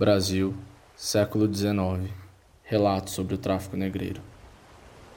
Brasil, 0.00 0.54
século 0.96 1.44
XIX. 1.54 2.10
Relato 2.64 3.10
sobre 3.10 3.34
o 3.34 3.36
tráfico 3.36 3.76
negreiro. 3.76 4.22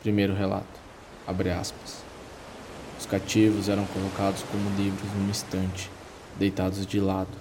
Primeiro 0.01 0.35
relato. 0.35 0.77
Abre 1.25 1.51
aspas. 1.51 2.03
Os 2.99 3.05
cativos 3.05 3.69
eram 3.69 3.85
colocados 3.85 4.43
como 4.51 4.69
livros 4.71 5.09
numa 5.13 5.31
estante, 5.31 5.89
deitados 6.37 6.85
de 6.85 6.99
lado. 6.99 7.31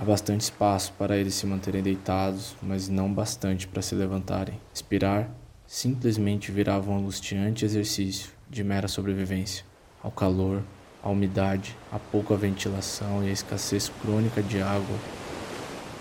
Há 0.00 0.04
bastante 0.06 0.40
espaço 0.40 0.94
para 0.94 1.18
eles 1.18 1.34
se 1.34 1.46
manterem 1.46 1.82
deitados, 1.82 2.56
mas 2.62 2.88
não 2.88 3.12
bastante 3.12 3.68
para 3.68 3.82
se 3.82 3.94
levantarem. 3.94 4.58
Expirar 4.72 5.28
simplesmente 5.66 6.50
virava 6.50 6.90
um 6.90 7.00
angustiante 7.00 7.66
exercício 7.66 8.30
de 8.48 8.64
mera 8.64 8.88
sobrevivência 8.88 9.62
ao 10.02 10.10
calor, 10.10 10.62
à 11.02 11.10
umidade, 11.10 11.76
à 11.92 11.98
pouca 11.98 12.34
ventilação 12.34 13.22
e 13.22 13.28
à 13.28 13.32
escassez 13.32 13.92
crônica 14.00 14.42
de 14.42 14.62
água 14.62 14.96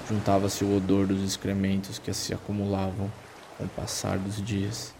juntava-se 0.09 0.63
o 0.63 0.77
odor 0.77 1.07
dos 1.07 1.23
excrementos 1.23 1.99
que 1.99 2.13
se 2.13 2.33
acumulavam 2.33 3.11
com 3.57 3.65
o 3.65 3.69
passar 3.69 4.17
dos 4.17 4.41
dias. 4.41 4.93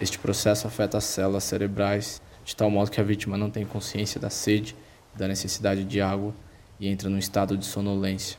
Este 0.00 0.18
processo 0.18 0.66
afeta 0.66 0.98
as 0.98 1.04
células 1.04 1.44
cerebrais 1.44 2.20
de 2.44 2.54
tal 2.54 2.70
modo 2.70 2.90
que 2.90 3.00
a 3.00 3.04
vítima 3.04 3.38
não 3.38 3.50
tem 3.50 3.64
consciência 3.64 4.20
da 4.20 4.28
sede 4.28 4.76
e 5.14 5.18
da 5.18 5.26
necessidade 5.26 5.84
de 5.84 6.00
água 6.00 6.34
e 6.78 6.88
entra 6.88 7.08
num 7.08 7.18
estado 7.18 7.56
de 7.56 7.64
sonolência, 7.64 8.38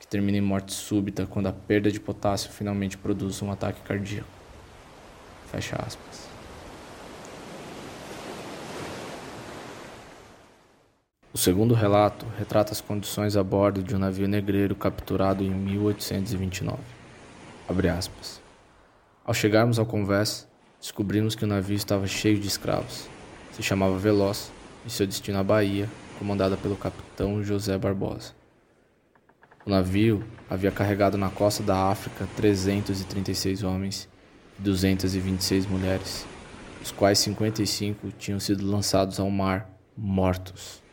que 0.00 0.06
termina 0.06 0.38
em 0.38 0.40
morte 0.40 0.72
súbita 0.72 1.26
quando 1.26 1.46
a 1.46 1.52
perda 1.52 1.90
de 1.90 2.00
potássio 2.00 2.50
finalmente 2.50 2.96
produz 2.96 3.40
um 3.42 3.52
ataque 3.52 3.80
cardíaco. 3.82 4.28
Fecha 5.52 5.76
aspas. 5.76 6.33
O 11.34 11.38
segundo 11.38 11.74
relato 11.74 12.24
retrata 12.38 12.70
as 12.70 12.80
condições 12.80 13.36
a 13.36 13.42
bordo 13.42 13.82
de 13.82 13.92
um 13.92 13.98
navio 13.98 14.28
negreiro 14.28 14.76
capturado 14.76 15.42
em 15.42 15.50
1829. 15.50 16.78
Ao 19.24 19.34
chegarmos 19.34 19.80
ao 19.80 19.84
convés, 19.84 20.46
descobrimos 20.80 21.34
que 21.34 21.42
o 21.42 21.48
navio 21.48 21.74
estava 21.74 22.06
cheio 22.06 22.38
de 22.38 22.46
escravos. 22.46 23.08
Se 23.50 23.64
chamava 23.64 23.98
Veloz 23.98 24.52
e 24.86 24.90
seu 24.90 25.08
destino 25.08 25.40
a 25.40 25.42
Bahia, 25.42 25.90
comandada 26.20 26.56
pelo 26.56 26.76
capitão 26.76 27.42
José 27.42 27.76
Barbosa. 27.76 28.32
O 29.66 29.70
navio 29.70 30.22
havia 30.48 30.70
carregado 30.70 31.18
na 31.18 31.30
costa 31.30 31.64
da 31.64 31.90
África 31.90 32.28
336 32.36 33.64
homens 33.64 34.08
e 34.56 34.62
226 34.62 35.66
mulheres, 35.66 36.24
os 36.80 36.92
quais 36.92 37.18
55 37.18 38.12
tinham 38.20 38.38
sido 38.38 38.64
lançados 38.64 39.18
ao 39.18 39.28
mar 39.32 39.68
mortos. 39.96 40.83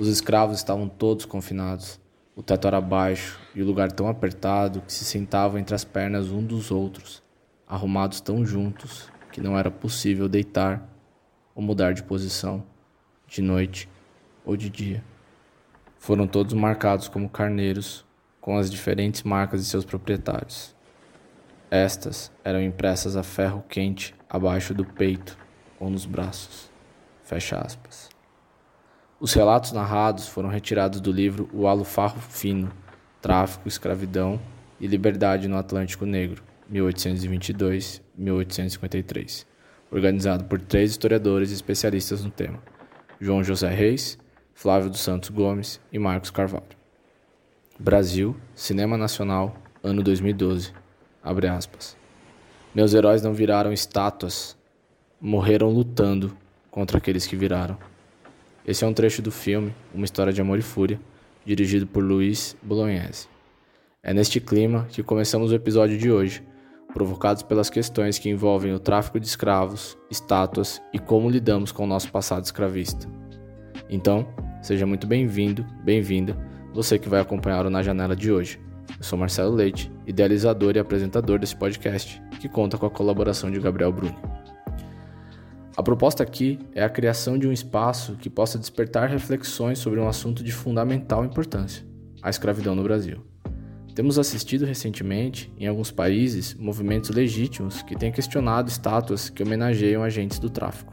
Os 0.00 0.08
escravos 0.08 0.56
estavam 0.56 0.88
todos 0.88 1.26
confinados, 1.26 2.00
o 2.34 2.42
teto 2.42 2.66
era 2.66 2.80
baixo 2.80 3.38
e 3.54 3.60
o 3.60 3.66
lugar 3.66 3.92
tão 3.92 4.08
apertado 4.08 4.80
que 4.80 4.90
se 4.90 5.04
sentavam 5.04 5.60
entre 5.60 5.74
as 5.74 5.84
pernas 5.84 6.30
um 6.30 6.42
dos 6.42 6.70
outros, 6.70 7.22
arrumados 7.68 8.18
tão 8.18 8.42
juntos 8.46 9.10
que 9.30 9.42
não 9.42 9.58
era 9.58 9.70
possível 9.70 10.26
deitar 10.26 10.88
ou 11.54 11.62
mudar 11.62 11.92
de 11.92 12.02
posição, 12.02 12.64
de 13.28 13.42
noite 13.42 13.90
ou 14.42 14.56
de 14.56 14.70
dia. 14.70 15.04
Foram 15.98 16.26
todos 16.26 16.54
marcados 16.54 17.06
como 17.06 17.28
carneiros, 17.28 18.02
com 18.40 18.56
as 18.56 18.70
diferentes 18.70 19.22
marcas 19.22 19.60
de 19.60 19.66
seus 19.68 19.84
proprietários. 19.84 20.74
Estas 21.70 22.32
eram 22.42 22.62
impressas 22.62 23.16
a 23.16 23.22
ferro 23.22 23.62
quente 23.68 24.14
abaixo 24.30 24.72
do 24.72 24.82
peito 24.82 25.36
ou 25.78 25.90
nos 25.90 26.06
braços. 26.06 26.70
Fecha 27.22 27.58
aspas. 27.58 28.08
Os 29.20 29.32
relatos 29.34 29.70
narrados 29.72 30.28
foram 30.28 30.48
retirados 30.48 30.98
do 30.98 31.12
livro 31.12 31.50
O 31.52 31.66
Alufarro 31.66 32.18
Fino, 32.18 32.72
Tráfico, 33.20 33.68
Escravidão 33.68 34.40
e 34.80 34.86
Liberdade 34.86 35.46
no 35.46 35.58
Atlântico 35.58 36.06
Negro, 36.06 36.42
1822-1853, 36.72 39.44
organizado 39.90 40.44
por 40.44 40.58
três 40.58 40.92
historiadores 40.92 41.52
especialistas 41.52 42.24
no 42.24 42.30
tema: 42.30 42.62
João 43.20 43.44
José 43.44 43.68
Reis, 43.68 44.18
Flávio 44.54 44.88
dos 44.88 45.00
Santos 45.00 45.28
Gomes 45.28 45.78
e 45.92 45.98
Marcos 45.98 46.30
Carvalho. 46.30 46.80
Brasil, 47.78 48.34
Cinema 48.54 48.96
Nacional, 48.96 49.54
ano 49.82 50.02
2012. 50.02 50.72
Abre 51.22 51.46
aspas. 51.46 51.94
Meus 52.74 52.94
heróis 52.94 53.20
não 53.20 53.34
viraram 53.34 53.70
estátuas, 53.70 54.56
morreram 55.20 55.68
lutando 55.68 56.34
contra 56.70 56.96
aqueles 56.96 57.26
que 57.26 57.36
viraram. 57.36 57.76
Esse 58.66 58.84
é 58.84 58.86
um 58.86 58.92
trecho 58.92 59.22
do 59.22 59.30
filme 59.30 59.74
Uma 59.94 60.04
História 60.04 60.32
de 60.32 60.40
Amor 60.40 60.58
e 60.58 60.62
Fúria, 60.62 61.00
dirigido 61.44 61.86
por 61.86 62.04
Luiz 62.04 62.54
Bolognese. 62.62 63.26
É 64.02 64.12
neste 64.12 64.38
clima 64.38 64.86
que 64.90 65.02
começamos 65.02 65.50
o 65.50 65.54
episódio 65.54 65.96
de 65.96 66.10
hoje, 66.10 66.42
provocados 66.92 67.42
pelas 67.42 67.70
questões 67.70 68.18
que 68.18 68.28
envolvem 68.28 68.74
o 68.74 68.78
tráfico 68.78 69.18
de 69.18 69.26
escravos, 69.26 69.96
estátuas 70.10 70.80
e 70.92 70.98
como 70.98 71.30
lidamos 71.30 71.72
com 71.72 71.84
o 71.84 71.86
nosso 71.86 72.12
passado 72.12 72.44
escravista. 72.44 73.08
Então, 73.88 74.28
seja 74.62 74.86
muito 74.86 75.06
bem-vindo, 75.06 75.64
bem-vinda, 75.82 76.36
você 76.74 76.98
que 76.98 77.08
vai 77.08 77.20
acompanhar 77.20 77.64
o 77.64 77.70
Na 77.70 77.82
Janela 77.82 78.14
de 78.14 78.30
hoje. 78.30 78.60
Eu 78.98 79.02
sou 79.04 79.18
Marcelo 79.18 79.54
Leite, 79.54 79.90
idealizador 80.06 80.76
e 80.76 80.78
apresentador 80.78 81.38
desse 81.38 81.56
podcast, 81.56 82.20
que 82.38 82.48
conta 82.48 82.76
com 82.76 82.84
a 82.84 82.90
colaboração 82.90 83.50
de 83.50 83.58
Gabriel 83.58 83.92
Bruni. 83.92 84.16
A 85.80 85.82
proposta 85.82 86.22
aqui 86.22 86.58
é 86.74 86.84
a 86.84 86.90
criação 86.90 87.38
de 87.38 87.48
um 87.48 87.52
espaço 87.52 88.14
que 88.16 88.28
possa 88.28 88.58
despertar 88.58 89.08
reflexões 89.08 89.78
sobre 89.78 89.98
um 89.98 90.06
assunto 90.06 90.44
de 90.44 90.52
fundamental 90.52 91.24
importância: 91.24 91.82
a 92.20 92.28
escravidão 92.28 92.74
no 92.74 92.82
Brasil. 92.82 93.24
Temos 93.94 94.18
assistido 94.18 94.66
recentemente, 94.66 95.50
em 95.56 95.66
alguns 95.66 95.90
países, 95.90 96.52
movimentos 96.52 97.08
legítimos 97.08 97.80
que 97.80 97.96
têm 97.96 98.12
questionado 98.12 98.68
estátuas 98.68 99.30
que 99.30 99.42
homenageiam 99.42 100.02
agentes 100.02 100.38
do 100.38 100.50
tráfico. 100.50 100.92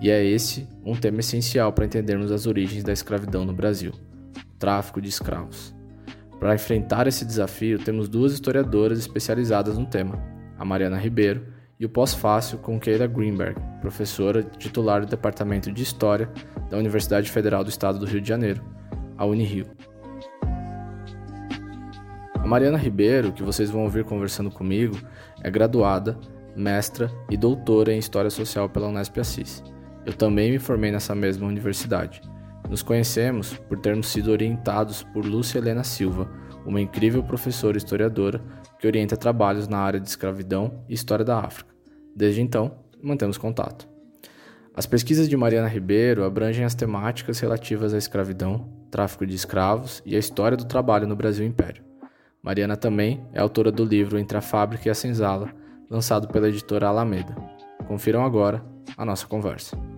E 0.00 0.08
é 0.08 0.24
esse 0.24 0.66
um 0.82 0.96
tema 0.96 1.20
essencial 1.20 1.70
para 1.70 1.84
entendermos 1.84 2.32
as 2.32 2.46
origens 2.46 2.82
da 2.82 2.92
escravidão 2.94 3.44
no 3.44 3.52
Brasil: 3.52 3.92
o 3.92 4.58
tráfico 4.58 4.98
de 4.98 5.10
escravos. 5.10 5.74
Para 6.40 6.54
enfrentar 6.54 7.06
esse 7.06 7.22
desafio, 7.22 7.78
temos 7.78 8.08
duas 8.08 8.32
historiadoras 8.32 8.98
especializadas 8.98 9.76
no 9.76 9.84
tema: 9.84 10.18
a 10.58 10.64
Mariana 10.64 10.96
Ribeiro 10.96 11.52
e 11.78 11.84
o 11.84 11.88
pós-fácil 11.88 12.58
com 12.58 12.78
Keira 12.78 13.06
Greenberg, 13.06 13.60
professora 13.80 14.42
titular 14.42 15.00
do 15.00 15.06
Departamento 15.06 15.72
de 15.72 15.82
História 15.82 16.30
da 16.70 16.78
Universidade 16.78 17.30
Federal 17.30 17.64
do 17.64 17.70
Estado 17.70 17.98
do 17.98 18.06
Rio 18.06 18.20
de 18.20 18.28
Janeiro, 18.28 18.62
a 19.16 19.24
Unirio. 19.24 19.66
A 22.34 22.46
Mariana 22.46 22.76
Ribeiro, 22.76 23.32
que 23.32 23.42
vocês 23.42 23.70
vão 23.70 23.84
ouvir 23.84 24.04
conversando 24.04 24.50
comigo, 24.50 24.98
é 25.42 25.50
graduada, 25.50 26.18
mestra 26.54 27.10
e 27.30 27.36
doutora 27.36 27.92
em 27.92 27.98
História 27.98 28.30
Social 28.30 28.68
pela 28.68 28.88
Unesp 28.88 29.18
Assis. 29.18 29.62
Eu 30.06 30.12
também 30.12 30.52
me 30.52 30.58
formei 30.58 30.92
nessa 30.92 31.14
mesma 31.14 31.46
universidade. 31.46 32.20
Nos 32.68 32.82
conhecemos 32.82 33.54
por 33.54 33.78
termos 33.78 34.08
sido 34.08 34.30
orientados 34.30 35.02
por 35.02 35.24
Lúcia 35.24 35.58
Helena 35.58 35.82
Silva, 35.82 36.30
uma 36.66 36.80
incrível 36.80 37.22
professora 37.22 37.76
historiadora 37.76 38.40
que 38.84 38.88
orienta 38.88 39.16
trabalhos 39.16 39.66
na 39.66 39.78
área 39.78 39.98
de 39.98 40.06
escravidão 40.06 40.84
e 40.86 40.92
história 40.92 41.24
da 41.24 41.38
África. 41.38 41.74
Desde 42.14 42.42
então, 42.42 42.72
mantemos 43.02 43.38
contato. 43.38 43.88
As 44.76 44.84
pesquisas 44.84 45.26
de 45.26 45.34
Mariana 45.38 45.68
Ribeiro 45.68 46.22
abrangem 46.22 46.66
as 46.66 46.74
temáticas 46.74 47.40
relativas 47.40 47.94
à 47.94 47.96
escravidão, 47.96 48.68
tráfico 48.90 49.24
de 49.24 49.34
escravos 49.34 50.02
e 50.04 50.14
a 50.14 50.18
história 50.18 50.54
do 50.54 50.66
trabalho 50.66 51.06
no 51.06 51.16
Brasil 51.16 51.46
Império. 51.46 51.82
Mariana 52.42 52.76
também 52.76 53.26
é 53.32 53.40
autora 53.40 53.72
do 53.72 53.86
livro 53.86 54.18
Entre 54.18 54.36
a 54.36 54.42
Fábrica 54.42 54.86
e 54.86 54.90
a 54.90 54.94
Senzala, 54.94 55.48
lançado 55.88 56.28
pela 56.28 56.50
editora 56.50 56.86
Alameda. 56.86 57.34
Confiram 57.88 58.22
agora 58.22 58.62
a 58.98 59.04
nossa 59.06 59.26
conversa. 59.26 59.93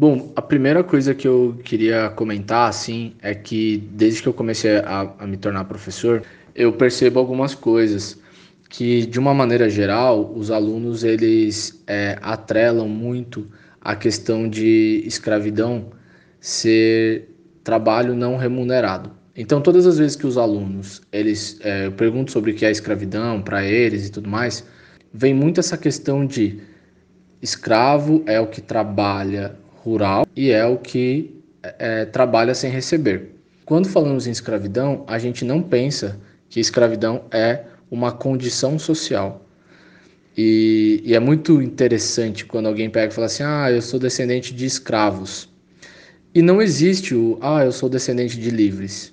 Bom, 0.00 0.32
a 0.36 0.40
primeira 0.40 0.84
coisa 0.84 1.12
que 1.12 1.26
eu 1.26 1.58
queria 1.64 2.08
comentar, 2.10 2.68
assim, 2.68 3.14
é 3.20 3.34
que 3.34 3.78
desde 3.90 4.22
que 4.22 4.28
eu 4.28 4.32
comecei 4.32 4.76
a, 4.76 5.12
a 5.18 5.26
me 5.26 5.36
tornar 5.36 5.64
professor, 5.64 6.22
eu 6.54 6.72
percebo 6.72 7.18
algumas 7.18 7.52
coisas 7.52 8.16
que, 8.70 9.04
de 9.06 9.18
uma 9.18 9.34
maneira 9.34 9.68
geral, 9.68 10.32
os 10.36 10.52
alunos 10.52 11.02
eles 11.02 11.82
é, 11.84 12.16
atrelam 12.22 12.88
muito 12.88 13.48
a 13.80 13.96
questão 13.96 14.48
de 14.48 15.02
escravidão 15.04 15.90
ser 16.38 17.34
trabalho 17.64 18.14
não 18.14 18.36
remunerado. 18.36 19.10
Então, 19.34 19.60
todas 19.60 19.84
as 19.84 19.98
vezes 19.98 20.14
que 20.14 20.28
os 20.28 20.38
alunos 20.38 21.02
eles 21.10 21.58
é, 21.60 21.86
eu 21.86 21.92
pergunto 21.92 22.30
sobre 22.30 22.52
o 22.52 22.54
que 22.54 22.64
é 22.64 22.70
escravidão 22.70 23.42
para 23.42 23.64
eles 23.64 24.06
e 24.06 24.12
tudo 24.12 24.28
mais, 24.28 24.64
vem 25.12 25.34
muito 25.34 25.58
essa 25.58 25.76
questão 25.76 26.24
de 26.24 26.60
escravo 27.42 28.22
é 28.26 28.40
o 28.40 28.46
que 28.46 28.60
trabalha 28.60 29.56
rural 29.88 30.26
e 30.36 30.50
é 30.50 30.66
o 30.66 30.76
que 30.76 31.34
é, 31.62 32.04
trabalha 32.04 32.54
sem 32.54 32.70
receber. 32.70 33.34
Quando 33.64 33.88
falamos 33.88 34.26
em 34.26 34.30
escravidão, 34.30 35.04
a 35.06 35.18
gente 35.18 35.44
não 35.44 35.62
pensa 35.62 36.18
que 36.48 36.60
escravidão 36.60 37.24
é 37.30 37.64
uma 37.90 38.12
condição 38.12 38.78
social. 38.78 39.44
E 40.36 41.02
E, 41.04 41.14
é 41.14 41.20
muito 41.20 41.60
interessante 41.60 42.44
quando 42.44 42.66
alguém 42.66 42.88
pega 42.90 43.12
e 43.12 43.14
fala 43.14 43.26
assim: 43.26 43.42
ah, 43.42 43.70
eu 43.70 43.82
sou 43.82 43.98
descendente 43.98 44.54
de 44.54 44.64
escravos. 44.64 45.48
E 46.34 46.42
não 46.42 46.62
existe 46.62 47.14
o 47.14 47.38
ah, 47.40 47.64
eu 47.64 47.72
sou 47.72 47.88
descendente 47.88 48.38
de 48.38 48.50
livres. 48.50 49.12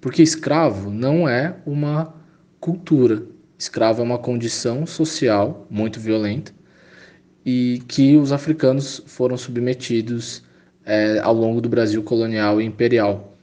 Porque 0.00 0.22
escravo 0.22 0.90
não 0.90 1.28
é 1.28 1.56
uma 1.66 2.14
cultura. 2.60 3.26
Escravo 3.58 4.00
é 4.00 4.04
uma 4.04 4.18
condição 4.18 4.86
social 4.86 5.66
muito 5.70 6.00
violenta 6.00 6.52
e 7.44 7.82
que 7.86 8.16
os 8.16 8.32
africanos 8.32 9.02
foram 9.06 9.36
submetidos 9.36 10.42
é, 10.84 11.18
ao 11.20 11.34
longo 11.34 11.60
do 11.60 11.68
Brasil 11.68 12.02
colonial 12.02 12.60
e 12.60 12.64
imperial. 12.64 13.36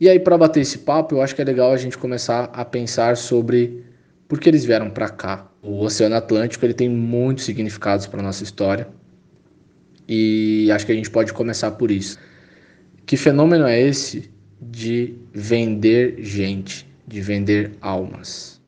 E 0.00 0.08
aí, 0.08 0.18
para 0.18 0.38
bater 0.38 0.60
esse 0.60 0.78
papo, 0.78 1.14
eu 1.14 1.22
acho 1.22 1.34
que 1.34 1.42
é 1.42 1.44
legal 1.44 1.72
a 1.72 1.76
gente 1.76 1.98
começar 1.98 2.44
a 2.52 2.64
pensar 2.64 3.16
sobre 3.16 3.84
por 4.26 4.40
que 4.40 4.48
eles 4.48 4.64
vieram 4.64 4.90
para 4.90 5.08
cá. 5.08 5.50
O 5.62 5.84
Oceano 5.84 6.14
Atlântico 6.14 6.64
ele 6.64 6.72
tem 6.72 6.88
muitos 6.88 7.44
significados 7.44 8.06
para 8.06 8.22
nossa 8.22 8.42
história 8.42 8.88
e 10.08 10.70
acho 10.72 10.84
que 10.86 10.92
a 10.92 10.94
gente 10.94 11.10
pode 11.10 11.32
começar 11.32 11.70
por 11.72 11.90
isso. 11.90 12.18
Que 13.06 13.16
fenômeno 13.16 13.66
é 13.66 13.80
esse 13.80 14.30
de 14.60 15.14
vender 15.32 16.16
gente, 16.18 16.86
de 17.06 17.20
vender 17.20 17.72
almas? 17.80 18.59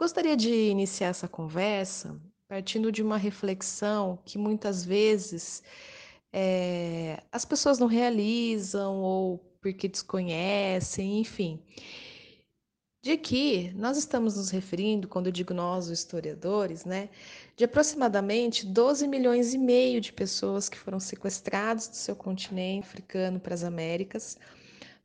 Gostaria 0.00 0.34
de 0.34 0.48
iniciar 0.48 1.08
essa 1.08 1.28
conversa 1.28 2.18
partindo 2.48 2.90
de 2.90 3.02
uma 3.02 3.18
reflexão 3.18 4.18
que 4.24 4.38
muitas 4.38 4.82
vezes 4.82 5.62
é, 6.32 7.22
as 7.30 7.44
pessoas 7.44 7.78
não 7.78 7.86
realizam 7.86 8.96
ou 9.02 9.38
porque 9.60 9.86
desconhecem, 9.86 11.20
enfim 11.20 11.62
de 13.02 13.18
que 13.18 13.72
nós 13.74 13.98
estamos 13.98 14.38
nos 14.38 14.48
referindo, 14.48 15.06
quando 15.06 15.26
eu 15.26 15.32
digo 15.32 15.52
nós, 15.52 15.84
os 15.86 15.98
historiadores, 15.98 16.86
né, 16.86 17.10
de 17.54 17.64
aproximadamente 17.64 18.64
12 18.64 19.06
milhões 19.06 19.52
e 19.52 19.58
meio 19.58 20.00
de 20.00 20.14
pessoas 20.14 20.70
que 20.70 20.78
foram 20.78 20.98
sequestradas 20.98 21.88
do 21.88 21.96
seu 21.96 22.16
continente 22.16 22.86
africano 22.86 23.38
para 23.38 23.52
as 23.52 23.64
Américas, 23.64 24.38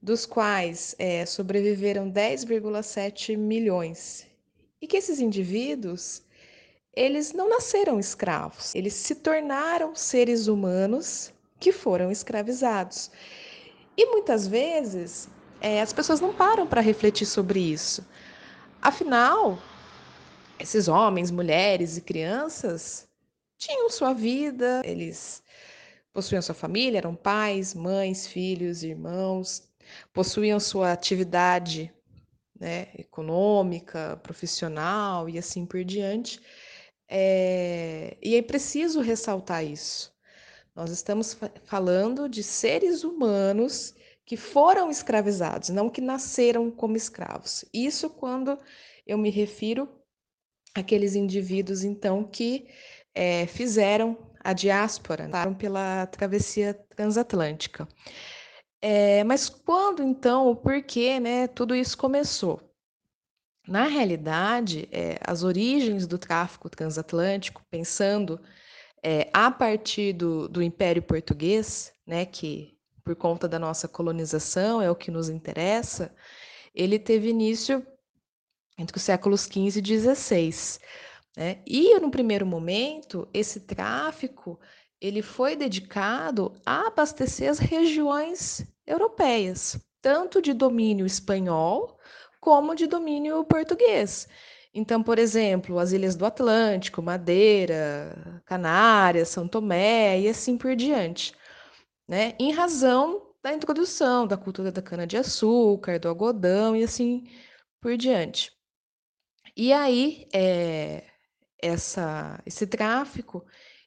dos 0.02 0.26
quais 0.26 0.96
é, 0.98 1.26
sobreviveram 1.26 2.10
10,7 2.10 3.38
milhões. 3.38 4.34
E 4.86 4.88
que 4.88 4.98
esses 4.98 5.20
indivíduos, 5.20 6.22
eles 6.96 7.34
não 7.34 7.50
nasceram 7.50 8.00
escravos, 8.00 8.76
eles 8.76 8.94
se 8.94 9.16
tornaram 9.16 9.96
seres 9.96 10.46
humanos 10.46 11.34
que 11.60 11.72
foram 11.72 12.12
escravizados. 12.12 13.10
E 13.98 14.06
muitas 14.06 14.46
vezes 14.46 15.28
é, 15.60 15.82
as 15.82 15.92
pessoas 15.92 16.22
não 16.22 16.32
param 16.32 16.68
para 16.68 16.82
refletir 16.82 17.26
sobre 17.26 17.60
isso. 17.60 18.06
Afinal, 18.80 19.58
esses 20.60 20.88
homens, 20.88 21.32
mulheres 21.32 21.98
e 21.98 22.02
crianças 22.02 23.08
tinham 23.58 23.90
sua 23.90 24.14
vida, 24.14 24.84
eles 24.86 25.42
possuíam 26.14 26.44
sua 26.44 26.54
família, 26.54 27.00
eram 27.00 27.16
pais, 27.16 27.74
mães, 27.74 28.28
filhos, 28.28 28.84
irmãos, 28.84 29.64
possuíam 30.14 30.60
sua 30.60 30.92
atividade 30.92 31.92
né, 32.60 32.88
econômica, 32.98 34.20
profissional 34.24 35.30
e 35.30 35.38
assim 35.38 35.66
por 35.66 35.84
diante. 35.84 36.42
É, 37.08 38.18
e 38.22 38.36
é 38.36 38.42
preciso 38.42 39.02
ressaltar 39.02 39.64
isso. 39.64 40.14
Nós 40.76 40.90
estamos 40.90 41.38
falando 41.66 42.28
de 42.28 42.44
seres 42.44 43.04
humanos 43.04 43.94
que 44.26 44.36
foram 44.36 44.90
escravizados, 44.90 45.70
não 45.70 45.90
que 45.90 46.02
nasceram 46.02 46.72
como 46.72 46.98
escravos. 46.98 47.64
Isso 47.74 48.10
quando 48.10 48.58
eu 49.06 49.18
me 49.18 49.30
refiro 49.30 49.88
àqueles 50.74 51.16
indivíduos, 51.16 51.84
então, 51.84 52.24
que 52.24 52.68
é, 53.14 53.46
fizeram 53.48 54.18
a 54.44 54.52
diáspora, 54.52 55.30
passaram 55.30 55.54
pela 55.54 56.06
travessia 56.08 56.74
transatlântica. 56.96 57.88
É, 58.88 59.24
mas 59.24 59.50
quando, 59.50 60.04
então, 60.04 60.48
o 60.48 60.56
porquê, 60.56 61.20
né, 61.20 61.48
tudo 61.48 61.74
isso 61.74 61.98
começou? 61.98 62.62
Na 63.68 63.88
realidade, 63.88 64.88
é, 64.92 65.18
as 65.22 65.42
origens 65.44 66.06
do 66.06 66.20
tráfico 66.20 66.70
transatlântico, 66.70 67.64
pensando 67.72 68.40
é, 69.02 69.28
a 69.34 69.50
partir 69.50 70.14
do, 70.14 70.48
do 70.48 70.62
Império 70.62 71.02
Português, 71.02 71.92
né, 72.06 72.28
que 72.28 72.78
por 73.04 73.16
conta 73.16 73.48
da 73.48 73.58
nossa 73.58 73.88
colonização, 73.88 74.80
é 74.80 74.92
o 74.92 74.96
que 74.96 75.10
nos 75.10 75.30
interessa, 75.30 76.16
ele 76.72 77.00
teve 77.00 77.30
início 77.30 77.84
entre 78.78 78.98
os 78.98 79.04
séculos 79.04 79.46
XV 79.46 79.80
e 79.80 80.00
XVI. 80.00 80.80
Né? 81.36 81.64
E, 81.66 82.00
no 82.00 82.12
primeiro 82.12 82.46
momento, 82.46 83.28
esse 83.34 83.62
tráfico 83.62 84.60
ele 85.02 85.24
foi 85.24 85.56
dedicado 85.56 86.54
a 86.64 86.86
abastecer 86.86 87.50
as 87.50 87.58
regiões 87.58 88.64
europeias, 88.88 89.78
tanto 90.02 90.42
de 90.42 90.54
domínio 90.54 91.06
espanhol 91.06 91.98
como 92.40 92.76
de 92.76 92.88
domínio 92.88 93.44
português. 93.46 94.28
Então, 94.74 95.02
por 95.02 95.18
exemplo, 95.18 95.80
as 95.80 95.92
ilhas 95.92 96.16
do 96.16 96.26
Atlântico, 96.26 97.02
Madeira, 97.02 98.42
Canárias, 98.46 99.30
São 99.30 99.48
Tomé 99.48 100.20
e 100.20 100.28
assim 100.28 100.58
por 100.58 100.76
diante 100.76 101.34
né? 102.08 102.36
Em 102.40 102.52
razão 102.52 103.34
da 103.42 103.54
introdução 103.54 104.28
da 104.28 104.38
cultura 104.38 104.72
da 104.72 104.82
cana-de-açúcar, 104.82 106.00
do 106.00 106.10
algodão 106.10 106.76
e 106.76 106.84
assim 106.84 107.24
por 107.82 107.98
diante. 107.98 108.52
E 109.56 109.72
aí, 109.72 110.28
é, 110.34 111.04
essa, 111.62 112.42
esse 112.46 112.68
tráfico, 112.68 113.46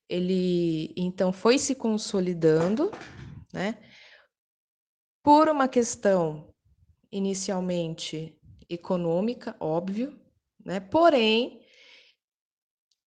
ele 0.08 0.94
então 0.96 1.32
foi 1.32 1.58
se 1.58 1.74
consolidando, 1.74 2.90
né? 3.52 3.76
Por 5.28 5.50
uma 5.50 5.68
questão 5.68 6.48
inicialmente 7.12 8.34
econômica, 8.66 9.54
óbvio, 9.60 10.18
né? 10.64 10.80
Porém, 10.80 11.60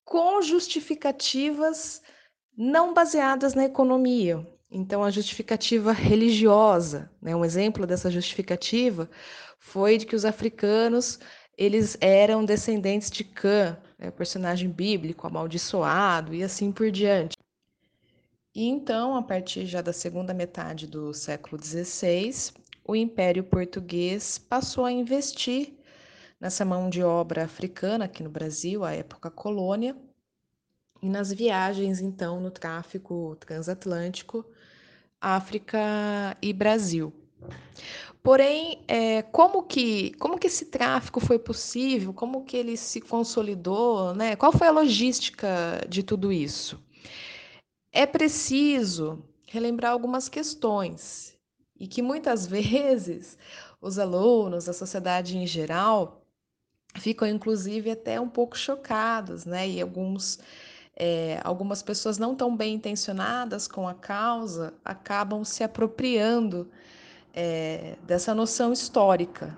com 0.05 0.39
justificativas 0.39 1.99
não 2.55 2.93
baseadas 2.93 3.55
na 3.55 3.65
economia, 3.65 4.47
então, 4.69 5.03
a 5.03 5.09
justificativa 5.09 5.91
religiosa, 5.91 7.11
né, 7.19 7.35
um 7.35 7.43
exemplo 7.43 7.87
dessa 7.87 8.11
justificativa 8.11 9.09
foi 9.57 9.97
de 9.97 10.05
que 10.05 10.15
os 10.15 10.23
africanos 10.23 11.17
eles 11.57 11.97
eram 11.99 12.45
descendentes 12.45 13.09
de 13.09 13.23
Cã, 13.23 13.75
né, 13.97 14.11
personagem 14.11 14.69
bíblico 14.69 15.25
amaldiçoado 15.25 16.35
e 16.35 16.43
assim 16.43 16.71
por 16.71 16.91
diante. 16.91 17.40
E 18.53 18.67
então, 18.67 19.15
a 19.15 19.23
partir 19.23 19.65
já 19.65 19.81
da 19.81 19.93
segunda 19.93 20.33
metade 20.33 20.85
do 20.85 21.13
século 21.13 21.61
XVI, 21.61 22.51
o 22.85 22.95
Império 22.95 23.45
Português 23.45 24.37
passou 24.37 24.83
a 24.83 24.91
investir 24.91 25.73
nessa 26.39 26.65
mão 26.65 26.89
de 26.89 27.01
obra 27.01 27.45
africana 27.45 28.05
aqui 28.05 28.21
no 28.21 28.29
Brasil, 28.29 28.83
a 28.83 28.91
época 28.93 29.31
colônia, 29.31 29.95
e 31.01 31.09
nas 31.09 31.31
viagens, 31.31 32.01
então, 32.01 32.41
no 32.41 32.51
tráfico 32.51 33.37
transatlântico, 33.39 34.45
África 35.19 36.35
e 36.41 36.51
Brasil. 36.51 37.13
Porém, 38.21 38.83
é, 38.87 39.21
como, 39.21 39.63
que, 39.63 40.11
como 40.15 40.37
que 40.37 40.47
esse 40.47 40.65
tráfico 40.65 41.19
foi 41.19 41.39
possível? 41.39 42.13
Como 42.13 42.43
que 42.43 42.57
ele 42.57 42.75
se 42.75 42.99
consolidou? 43.01 44.13
Né? 44.13 44.35
Qual 44.35 44.51
foi 44.51 44.67
a 44.67 44.71
logística 44.71 45.83
de 45.87 46.03
tudo 46.03 46.31
isso? 46.31 46.79
É 47.91 48.05
preciso 48.05 49.23
relembrar 49.47 49.91
algumas 49.91 50.29
questões 50.29 51.37
e 51.77 51.87
que 51.87 52.01
muitas 52.01 52.47
vezes 52.47 53.37
os 53.81 53.99
alunos, 53.99 54.69
a 54.69 54.73
sociedade 54.73 55.37
em 55.37 55.45
geral, 55.45 56.25
ficam 56.97 57.27
inclusive 57.27 57.91
até 57.91 58.19
um 58.19 58.29
pouco 58.29 58.57
chocados, 58.57 59.45
né? 59.45 59.67
E 59.67 59.81
alguns 59.81 60.39
é, 60.95 61.39
algumas 61.43 61.81
pessoas 61.81 62.17
não 62.17 62.35
tão 62.35 62.55
bem 62.55 62.75
intencionadas 62.75 63.67
com 63.67 63.87
a 63.87 63.93
causa 63.93 64.73
acabam 64.85 65.43
se 65.43 65.63
apropriando 65.63 66.69
é, 67.33 67.97
dessa 68.03 68.35
noção 68.35 68.73
histórica, 68.73 69.57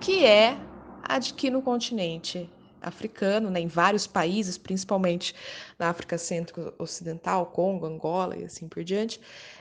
que 0.00 0.24
é 0.24 0.66
a 1.02 1.18
de 1.18 1.34
que 1.34 1.50
no 1.50 1.62
continente 1.62 2.50
africano, 2.84 3.50
né, 3.50 3.60
em 3.60 3.66
vários 3.66 4.06
países, 4.06 4.58
principalmente 4.58 5.34
na 5.78 5.88
África 5.88 6.18
Centro-Ocidental, 6.18 7.46
Congo, 7.46 7.86
Angola 7.86 8.36
e 8.36 8.44
assim 8.44 8.68
por 8.68 8.84
diante, 8.84 9.20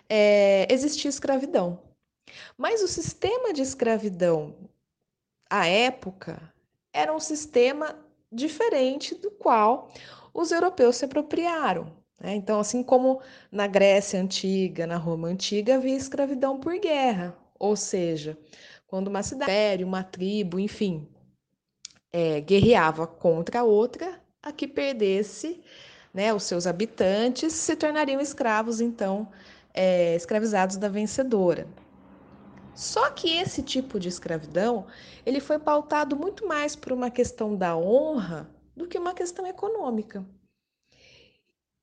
é, 0.10 0.68
existia 0.70 1.10
escravidão. 1.10 1.80
Mas 2.58 2.82
o 2.82 2.88
sistema 2.88 3.54
de 3.54 3.62
escravidão 3.62 4.56
à 5.50 5.68
época 5.68 6.42
era 6.92 7.14
um 7.14 7.20
sistema 7.20 7.96
diferente 8.32 9.16
do 9.16 9.32
qual 9.32 9.92
os 10.34 10.52
europeus 10.52 10.98
se 10.98 11.06
apropriaram. 11.06 11.92
Né? 12.20 12.36
Então, 12.36 12.60
assim 12.60 12.82
como 12.82 13.22
na 13.52 13.68
Grécia 13.68 14.20
Antiga, 14.20 14.88
na 14.88 14.98
Roma 14.98 15.28
Antiga, 15.28 15.76
havia 15.76 15.96
escravidão 15.96 16.60
por 16.60 16.78
guerra, 16.80 17.38
ou 17.60 17.76
seja, 17.76 18.38
quando 18.88 19.08
uma 19.08 19.24
cidade, 19.24 19.84
uma 19.84 20.04
tribo, 20.04 20.60
enfim, 20.60 21.08
é, 22.14 22.40
guerreava 22.40 23.08
contra 23.08 23.62
a 23.62 23.64
outra, 23.64 24.22
a 24.42 24.52
que 24.52 24.68
perdesse 24.68 25.62
né, 26.14 26.32
os 26.34 26.44
seus 26.44 26.68
habitantes 26.68 27.54
se 27.54 27.76
tornariam 27.76 28.22
escravos, 28.22 28.80
então, 28.80 29.28
é, 29.74 30.16
escravizados 30.16 30.78
da 30.78 30.88
vencedora. 30.88 31.68
Só 32.76 33.10
que 33.12 33.38
esse 33.38 33.64
tipo 33.64 34.00
de 34.00 34.10
escravidão 34.10 34.86
ele 35.26 35.40
foi 35.40 35.60
pautado 35.60 36.16
muito 36.16 36.48
mais 36.48 36.76
por 36.76 36.92
uma 36.92 37.10
questão 37.10 37.56
da 37.56 37.76
honra 37.76 38.50
do 38.76 38.88
que 38.88 38.98
uma 38.98 39.14
questão 39.14 39.46
econômica. 39.46 40.26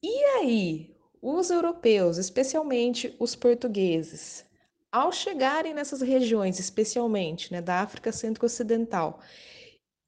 E 0.02 0.24
aí, 0.38 0.96
os 1.20 1.50
europeus, 1.50 2.18
especialmente 2.18 3.14
os 3.18 3.36
portugueses, 3.36 4.44
ao 4.90 5.12
chegarem 5.12 5.74
nessas 5.74 6.00
regiões, 6.00 6.58
especialmente 6.58 7.52
né, 7.52 7.60
da 7.60 7.80
África 7.80 8.10
Centro-Ocidental, 8.10 9.20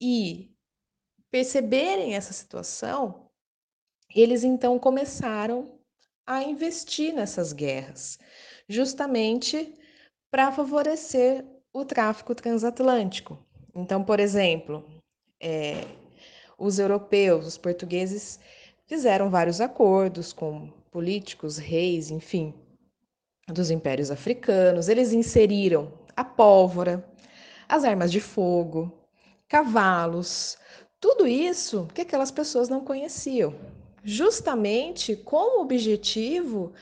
e 0.03 0.51
perceberem 1.31 2.17
essa 2.17 2.33
situação, 2.33 3.31
eles 4.13 4.43
então 4.43 4.77
começaram 4.77 5.79
a 6.27 6.43
investir 6.43 7.15
nessas 7.15 7.53
guerras, 7.53 8.19
justamente 8.69 9.79
para 10.29 10.51
favorecer 10.51 11.47
o 11.73 11.85
tráfico 11.85 12.35
transatlântico. 12.35 13.39
Então, 13.73 14.03
por 14.03 14.19
exemplo, 14.19 14.85
é, 15.41 15.85
os 16.59 16.81
europeus, 16.81 17.47
os 17.47 17.57
portugueses, 17.57 18.41
fizeram 18.85 19.31
vários 19.31 19.61
acordos 19.61 20.33
com 20.33 20.69
políticos, 20.91 21.59
reis, 21.59 22.11
enfim, 22.11 22.53
dos 23.47 23.71
impérios 23.71 24.11
africanos. 24.11 24.89
Eles 24.89 25.13
inseriram 25.13 25.97
a 26.17 26.25
pólvora, 26.25 27.09
as 27.69 27.85
armas 27.85 28.11
de 28.11 28.21
fogo, 28.21 29.02
cavalos, 29.53 30.57
tudo 30.99 31.27
isso 31.27 31.87
que 31.93 32.01
aquelas 32.01 32.31
pessoas 32.31 32.71
não 32.71 32.81
conheciam, 32.81 33.55
justamente 34.03 35.15
com 35.15 35.59
o 35.59 35.61
objetivo 35.61 36.73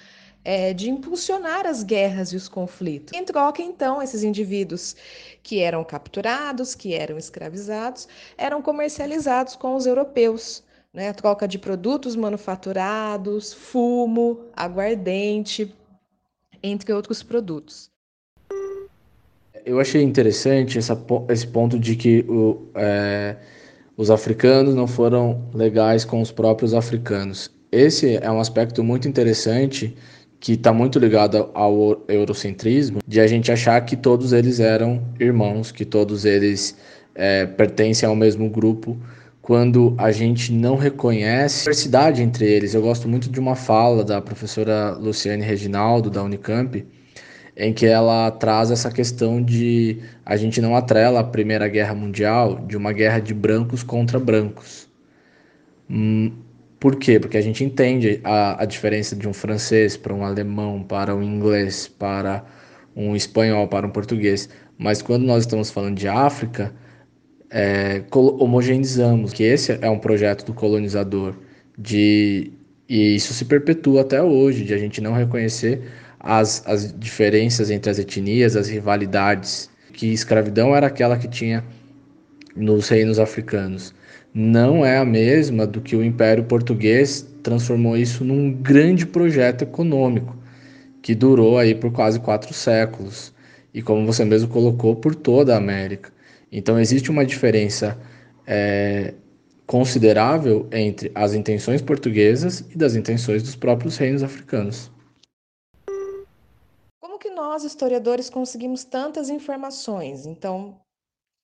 é, 0.44 0.72
de 0.72 0.88
impulsionar 0.88 1.66
as 1.66 1.82
guerras 1.82 2.32
e 2.32 2.36
os 2.36 2.48
conflitos. 2.48 3.12
Em 3.12 3.24
troca, 3.24 3.60
então, 3.60 4.00
esses 4.00 4.22
indivíduos 4.22 4.94
que 5.42 5.58
eram 5.58 5.82
capturados, 5.82 6.76
que 6.76 6.94
eram 6.94 7.18
escravizados, 7.18 8.06
eram 8.38 8.62
comercializados 8.62 9.56
com 9.56 9.74
os 9.74 9.84
europeus. 9.84 10.62
Né? 10.94 11.12
Troca 11.12 11.48
de 11.48 11.58
produtos 11.58 12.14
manufaturados, 12.14 13.52
fumo, 13.52 14.44
aguardente, 14.54 15.74
entre 16.62 16.92
outros 16.92 17.20
produtos. 17.20 17.90
Eu 19.70 19.78
achei 19.78 20.02
interessante 20.02 20.78
essa, 20.78 21.00
esse 21.28 21.46
ponto 21.46 21.78
de 21.78 21.94
que 21.94 22.24
o, 22.28 22.66
é, 22.74 23.36
os 23.96 24.10
africanos 24.10 24.74
não 24.74 24.88
foram 24.88 25.48
legais 25.54 26.04
com 26.04 26.20
os 26.20 26.32
próprios 26.32 26.74
africanos. 26.74 27.48
Esse 27.70 28.16
é 28.16 28.28
um 28.28 28.40
aspecto 28.40 28.82
muito 28.82 29.06
interessante 29.06 29.94
que 30.40 30.54
está 30.54 30.72
muito 30.72 30.98
ligado 30.98 31.50
ao 31.54 32.02
eurocentrismo, 32.08 32.98
de 33.06 33.20
a 33.20 33.28
gente 33.28 33.52
achar 33.52 33.80
que 33.82 33.96
todos 33.96 34.32
eles 34.32 34.58
eram 34.58 35.00
irmãos, 35.20 35.70
que 35.70 35.84
todos 35.84 36.24
eles 36.24 36.76
é, 37.14 37.46
pertencem 37.46 38.08
ao 38.08 38.16
mesmo 38.16 38.50
grupo, 38.50 38.98
quando 39.40 39.94
a 39.98 40.10
gente 40.10 40.52
não 40.52 40.74
reconhece 40.74 41.60
a 41.60 41.70
diversidade 41.70 42.22
entre 42.22 42.44
eles. 42.44 42.74
Eu 42.74 42.82
gosto 42.82 43.08
muito 43.08 43.30
de 43.30 43.38
uma 43.38 43.54
fala 43.54 44.02
da 44.02 44.20
professora 44.20 44.96
Luciane 44.98 45.44
Reginaldo, 45.44 46.10
da 46.10 46.24
Unicamp, 46.24 46.84
em 47.60 47.74
que 47.74 47.84
ela 47.84 48.30
traz 48.30 48.70
essa 48.70 48.90
questão 48.90 49.42
de 49.42 49.98
a 50.24 50.34
gente 50.34 50.62
não 50.62 50.74
atrela 50.74 51.20
a 51.20 51.24
Primeira 51.24 51.68
Guerra 51.68 51.94
Mundial 51.94 52.64
de 52.66 52.74
uma 52.74 52.90
guerra 52.90 53.20
de 53.20 53.34
brancos 53.34 53.82
contra 53.82 54.18
brancos. 54.18 54.88
Hum, 55.88 56.32
por 56.78 56.96
quê? 56.96 57.20
Porque 57.20 57.36
a 57.36 57.42
gente 57.42 57.62
entende 57.62 58.18
a, 58.24 58.62
a 58.62 58.64
diferença 58.64 59.14
de 59.14 59.28
um 59.28 59.34
francês 59.34 59.94
para 59.94 60.14
um 60.14 60.24
alemão, 60.24 60.82
para 60.82 61.14
um 61.14 61.22
inglês, 61.22 61.86
para 61.86 62.42
um 62.96 63.14
espanhol, 63.14 63.68
para 63.68 63.86
um 63.86 63.90
português. 63.90 64.48
Mas 64.78 65.02
quando 65.02 65.24
nós 65.24 65.42
estamos 65.42 65.70
falando 65.70 65.98
de 65.98 66.08
África, 66.08 66.72
é, 67.50 68.02
homogeneizamos, 68.10 69.34
que 69.34 69.42
esse 69.42 69.78
é 69.82 69.90
um 69.90 69.98
projeto 69.98 70.46
do 70.46 70.54
colonizador, 70.54 71.34
de, 71.76 72.52
e 72.88 73.16
isso 73.16 73.34
se 73.34 73.44
perpetua 73.44 74.00
até 74.00 74.22
hoje, 74.22 74.64
de 74.64 74.72
a 74.72 74.78
gente 74.78 75.02
não 75.02 75.12
reconhecer 75.12 75.82
as, 76.20 76.62
as 76.66 76.94
diferenças 76.98 77.70
entre 77.70 77.90
as 77.90 77.98
etnias, 77.98 78.54
as 78.54 78.68
rivalidades, 78.68 79.68
que 79.92 80.12
escravidão 80.12 80.76
era 80.76 80.86
aquela 80.86 81.16
que 81.16 81.28
tinha 81.28 81.64
nos 82.54 82.88
reinos 82.88 83.18
africanos 83.18 83.94
não 84.32 84.84
é 84.84 84.98
a 84.98 85.04
mesma 85.04 85.66
do 85.66 85.80
que 85.80 85.96
o 85.96 86.04
Império 86.04 86.44
Português 86.44 87.26
transformou 87.42 87.96
isso 87.96 88.24
num 88.24 88.52
grande 88.52 89.04
projeto 89.04 89.62
econômico 89.62 90.36
que 91.02 91.14
durou 91.14 91.58
aí 91.58 91.74
por 91.74 91.90
quase 91.90 92.20
quatro 92.20 92.54
séculos 92.54 93.32
e 93.74 93.82
como 93.82 94.06
você 94.06 94.24
mesmo 94.24 94.48
colocou 94.48 94.94
por 94.94 95.14
toda 95.14 95.54
a 95.54 95.58
América. 95.58 96.12
Então 96.52 96.78
existe 96.78 97.10
uma 97.10 97.24
diferença 97.24 97.98
é, 98.46 99.14
considerável 99.66 100.68
entre 100.70 101.10
as 101.14 101.34
intenções 101.34 101.80
portuguesas 101.80 102.64
e 102.72 102.78
das 102.78 102.94
intenções 102.94 103.42
dos 103.42 103.56
próprios 103.56 103.96
reinos 103.96 104.22
africanos. 104.22 104.90
Nós 107.60 107.66
historiadores 107.66 108.30
conseguimos 108.30 108.84
tantas 108.84 109.28
informações? 109.28 110.24
Então 110.24 110.80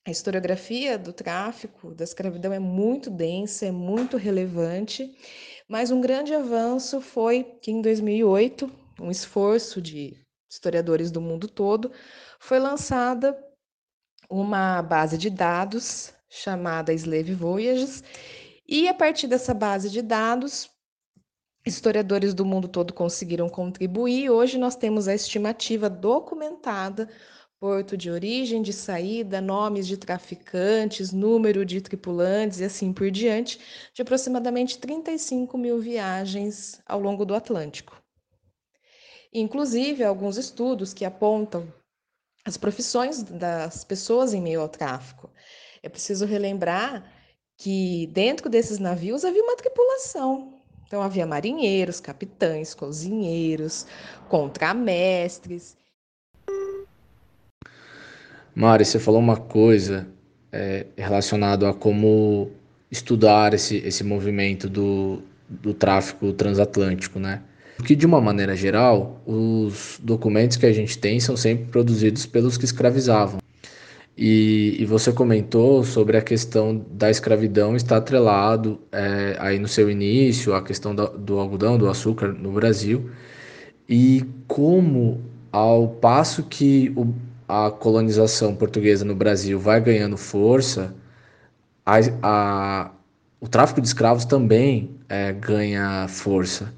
a 0.07 0.11
historiografia 0.11 0.97
do 0.97 1.13
tráfico, 1.13 1.95
da 1.95 2.05
escravidão 2.05 2.55
é 2.55 2.59
muito 2.59 3.11
densa, 3.11 3.67
é 3.67 3.71
muito 3.71 4.17
relevante, 4.17 5.15
mas 5.69 5.91
um 5.91 6.01
grande 6.01 6.33
avanço 6.33 7.03
foi 7.03 7.45
que 7.61 7.71
em 7.71 7.83
2008, 7.83 8.73
um 8.99 9.11
esforço 9.11 9.83
de 9.83 10.19
historiadores 10.51 11.11
do 11.11 11.21
mundo 11.21 11.49
todo, 11.49 11.93
foi 12.41 12.59
lançada 12.59 13.39
uma 14.31 14.81
base 14.81 15.19
de 15.19 15.29
dados 15.29 16.15
chamada 16.31 16.95
Slave 16.95 17.35
Voyages, 17.35 18.03
e 18.67 18.89
a 18.89 18.95
partir 18.95 19.27
dessa 19.27 19.53
base 19.53 19.91
de 19.91 20.01
dados, 20.01 20.71
historiadores 21.67 22.33
do 22.33 22.45
mundo 22.45 22.69
todo 22.69 22.95
conseguiram 22.95 23.49
contribuir. 23.49 24.31
Hoje 24.31 24.57
nós 24.57 24.77
temos 24.77 25.09
a 25.09 25.15
estimativa 25.15 25.91
documentada 25.91 27.09
porto 27.59 27.97
de 27.97 28.11
origem, 28.11 28.63
de 28.63 28.73
saída, 28.73 29.41
nomes 29.41 29.87
de 29.87 29.97
traficantes, 29.97 31.11
número 31.11 31.65
de 31.65 31.81
tripulantes 31.81 32.61
e 32.61 32.65
assim 32.65 32.93
por 32.93 33.11
diante, 33.11 33.59
de 33.95 34.03
aproximadamente 34.03 34.79
35 34.79 35.57
mil 35.57 35.81
viagens 35.81 36.81
ao 36.87 37.01
longo 37.01 37.25
do 37.25 37.35
Atlântico. 37.35 38.01
Inclusive, 39.33 40.05
alguns 40.05 40.37
estudos 40.37 40.95
que 40.95 41.05
apontam 41.05 41.73
as 42.45 42.57
profissões 42.57 43.23
das 43.23 43.85
pessoas 43.85 44.33
em 44.33 44.41
meio 44.41 44.61
ao 44.61 44.69
tráfico. 44.69 45.31
É 45.83 45.89
preciso 45.89 46.27
relembrar 46.27 47.11
que 47.59 48.07
dentro 48.09 48.49
desses 48.49 48.79
navios 48.79 49.25
havia 49.25 49.43
uma 49.43 49.57
tripulação. 49.57 50.56
Então, 50.87 51.03
havia 51.03 51.27
marinheiros, 51.27 52.01
capitães, 52.01 52.73
cozinheiros, 52.75 53.87
contramestres 54.29 55.77
Mari, 58.57 58.87
você 58.87 58.99
falou 58.99 59.21
uma 59.21 59.37
coisa 59.37 60.09
é, 60.51 60.87
relacionado 60.97 61.67
a 61.67 61.75
como 61.75 62.51
estudar 62.91 63.53
esse, 63.53 63.77
esse 63.77 64.03
movimento 64.03 64.67
do, 64.67 65.21
do 65.47 65.75
tráfico 65.75 66.33
transatlântico, 66.33 67.19
né? 67.19 67.43
Porque, 67.77 67.95
de 67.95 68.07
uma 68.07 68.19
maneira 68.19 68.57
geral, 68.57 69.21
os 69.27 70.01
documentos 70.03 70.57
que 70.57 70.65
a 70.65 70.73
gente 70.73 70.97
tem 70.97 71.21
são 71.21 71.37
sempre 71.37 71.67
produzidos 71.67 72.25
pelos 72.25 72.57
que 72.57 72.65
escravizavam. 72.65 73.41
E, 74.17 74.77
e 74.81 74.87
você 74.87 75.13
comentou 75.13 75.85
sobre 75.85 76.17
a 76.17 76.23
questão 76.23 76.85
da 76.91 77.11
escravidão 77.11 77.77
estar 77.77 77.99
atrelado 77.99 78.81
é, 78.91 79.37
aí 79.39 79.59
no 79.59 79.69
seu 79.69 79.91
início, 79.91 80.55
a 80.55 80.63
questão 80.63 80.95
do, 80.95 81.07
do 81.19 81.39
algodão, 81.39 81.77
do 81.77 81.89
açúcar 81.89 82.29
no 82.33 82.51
Brasil, 82.53 83.11
e 83.89 84.25
como, 84.49 85.21
ao 85.53 85.89
passo 85.89 86.43
que 86.45 86.93
o, 86.97 87.15
a 87.47 87.71
colonização 87.71 88.55
portuguesa 88.55 89.05
no 89.05 89.15
Brasil 89.15 89.59
vai 89.61 89.81
ganhando 89.81 90.17
força, 90.17 90.95
a, 91.85 91.99
a, 92.23 92.91
o 93.41 93.49
tráfico 93.49 93.81
de 93.81 93.87
escravos 93.87 94.25
também 94.25 94.97
é, 95.09 95.33
ganha 95.33 96.09
força. 96.09 96.73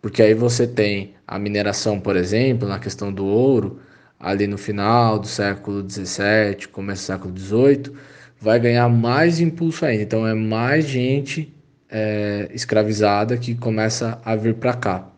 Porque 0.00 0.22
aí 0.22 0.34
você 0.34 0.66
tem 0.66 1.14
a 1.26 1.38
mineração, 1.38 2.00
por 2.00 2.16
exemplo, 2.16 2.68
na 2.68 2.78
questão 2.78 3.12
do 3.12 3.26
ouro, 3.26 3.80
ali 4.18 4.46
no 4.46 4.58
final 4.58 5.18
do 5.18 5.26
século 5.26 5.88
XVII, 5.88 6.68
começo 6.72 7.02
do 7.02 7.06
século 7.06 7.38
XVIII, 7.38 7.92
vai 8.40 8.58
ganhar 8.58 8.88
mais 8.88 9.40
impulso 9.40 9.84
ainda. 9.84 10.02
Então 10.02 10.26
é 10.26 10.34
mais 10.34 10.86
gente 10.86 11.54
é, 11.90 12.48
escravizada 12.52 13.36
que 13.36 13.54
começa 13.54 14.20
a 14.24 14.36
vir 14.36 14.54
para 14.54 14.74
cá. 14.74 15.08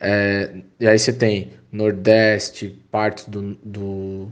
É, 0.00 0.54
e 0.78 0.86
aí 0.86 0.98
você 0.98 1.12
tem 1.12 1.52
Nordeste, 1.72 2.78
parte 2.90 3.28
do, 3.30 3.54
do, 3.62 4.28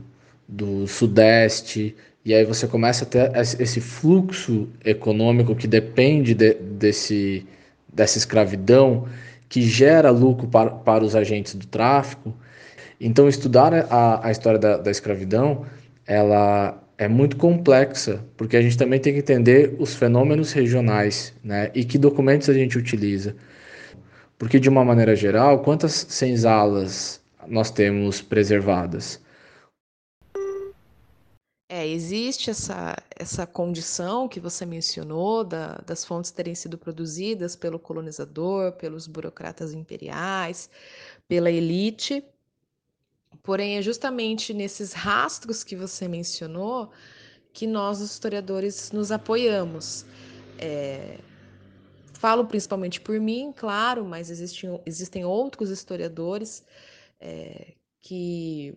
do 0.47 0.87
Sudeste 0.87 1.95
E 2.23 2.33
aí 2.33 2.43
você 2.43 2.67
começa 2.67 3.03
a 3.05 3.07
ter 3.07 3.31
esse 3.35 3.79
fluxo 3.81 4.67
econômico 4.83 5.55
que 5.55 5.67
depende 5.67 6.33
de, 6.33 6.53
desse, 6.55 7.45
dessa 7.93 8.17
escravidão, 8.17 9.07
que 9.47 9.61
gera 9.61 10.09
lucro 10.09 10.47
para, 10.47 10.71
para 10.71 11.03
os 11.03 11.15
agentes 11.15 11.53
do 11.55 11.67
tráfico. 11.67 12.33
Então, 12.99 13.27
estudar 13.27 13.73
a, 13.73 14.27
a 14.27 14.31
história 14.31 14.59
da, 14.59 14.77
da 14.77 14.91
escravidão, 14.91 15.65
ela 16.05 16.81
é 16.97 17.07
muito 17.07 17.35
complexa, 17.35 18.23
porque 18.37 18.55
a 18.55 18.61
gente 18.61 18.77
também 18.77 18.99
tem 18.99 19.13
que 19.13 19.19
entender 19.19 19.75
os 19.79 19.95
fenômenos 19.95 20.53
regionais, 20.53 21.33
né? 21.43 21.71
E 21.75 21.83
que 21.83 21.97
documentos 21.97 22.49
a 22.49 22.53
gente 22.53 22.77
utiliza. 22.77 23.35
Porque, 24.37 24.59
de 24.59 24.69
uma 24.69 24.83
maneira 24.83 25.15
geral, 25.15 25.59
quantas 25.61 25.93
senzalas 26.09 27.21
nós 27.47 27.69
temos 27.69 28.21
preservadas? 28.21 29.19
É, 31.67 31.87
existe 31.87 32.49
essa, 32.49 32.95
essa 33.15 33.45
condição 33.47 34.27
que 34.27 34.39
você 34.39 34.65
mencionou 34.65 35.43
da, 35.43 35.77
das 35.85 36.05
fontes 36.05 36.31
terem 36.31 36.53
sido 36.53 36.77
produzidas 36.77 37.55
pelo 37.55 37.79
colonizador, 37.79 38.73
pelos 38.73 39.07
burocratas 39.07 39.73
imperiais, 39.73 40.69
pela 41.27 41.49
elite. 41.49 42.23
Porém, 43.43 43.77
é 43.77 43.81
justamente 43.81 44.53
nesses 44.53 44.93
rastros 44.93 45.63
que 45.63 45.75
você 45.75 46.07
mencionou 46.07 46.91
que 47.53 47.65
nós, 47.65 48.01
os 48.01 48.11
historiadores, 48.11 48.91
nos 48.91 49.11
apoiamos. 49.11 50.05
É, 50.57 51.19
falo 52.13 52.45
principalmente 52.45 52.99
por 52.99 53.19
mim, 53.19 53.53
claro, 53.55 54.05
mas 54.05 54.29
existem, 54.29 54.81
existem 54.85 55.25
outros 55.25 55.69
historiadores 55.69 56.65
é, 57.19 57.73
que 58.01 58.75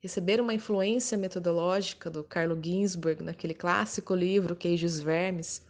receberam 0.00 0.44
uma 0.44 0.54
influência 0.54 1.16
metodológica 1.16 2.10
do 2.10 2.24
Carlo 2.24 2.58
Ginzburg 2.62 3.22
naquele 3.22 3.54
clássico 3.54 4.14
livro 4.14 4.56
Queijos 4.56 4.98
Vermes, 4.98 5.62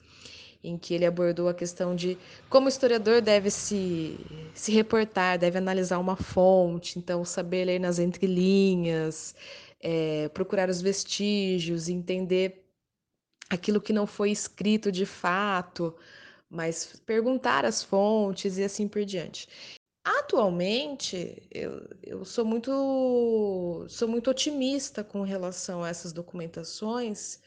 em 0.62 0.76
que 0.76 0.94
ele 0.94 1.06
abordou 1.06 1.48
a 1.48 1.54
questão 1.54 1.94
de 1.96 2.18
como 2.48 2.66
o 2.66 2.68
historiador 2.68 3.20
deve 3.22 3.50
se, 3.50 4.18
se 4.54 4.72
reportar, 4.72 5.38
deve 5.38 5.58
analisar 5.58 5.98
uma 5.98 6.16
fonte, 6.16 6.98
então 6.98 7.24
saber 7.24 7.64
ler 7.64 7.80
nas 7.80 7.98
entrelinhas, 7.98 9.34
é, 9.80 10.28
procurar 10.28 10.68
os 10.68 10.82
vestígios, 10.82 11.88
entender 11.88 12.64
aquilo 13.48 13.80
que 13.80 13.92
não 13.92 14.06
foi 14.06 14.30
escrito 14.30 14.92
de 14.92 15.06
fato, 15.06 15.96
mas 16.48 17.00
perguntar 17.06 17.64
as 17.64 17.82
fontes 17.82 18.58
e 18.58 18.64
assim 18.64 18.86
por 18.86 19.04
diante. 19.04 19.48
Atualmente, 20.04 21.42
eu, 21.50 21.86
eu 22.02 22.24
sou 22.24 22.44
muito 22.44 23.86
sou 23.88 24.08
muito 24.08 24.30
otimista 24.30 25.04
com 25.04 25.22
relação 25.22 25.82
a 25.84 25.88
essas 25.90 26.12
documentações 26.12 27.40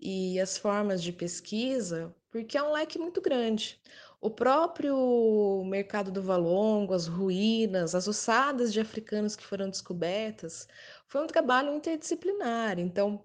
e 0.00 0.40
as 0.40 0.56
formas 0.56 1.02
de 1.02 1.12
pesquisa, 1.12 2.14
porque 2.30 2.56
é 2.58 2.62
um 2.62 2.72
leque 2.72 2.98
muito 2.98 3.20
grande. 3.20 3.80
O 4.20 4.30
próprio 4.30 5.64
mercado 5.66 6.10
do 6.10 6.22
Valongo, 6.22 6.92
as 6.92 7.06
ruínas, 7.06 7.94
as 7.94 8.08
ossadas 8.08 8.72
de 8.72 8.80
africanos 8.80 9.36
que 9.36 9.44
foram 9.46 9.70
descobertas, 9.70 10.66
foi 11.06 11.22
um 11.22 11.26
trabalho 11.26 11.74
interdisciplinar. 11.74 12.78
Então, 12.78 13.24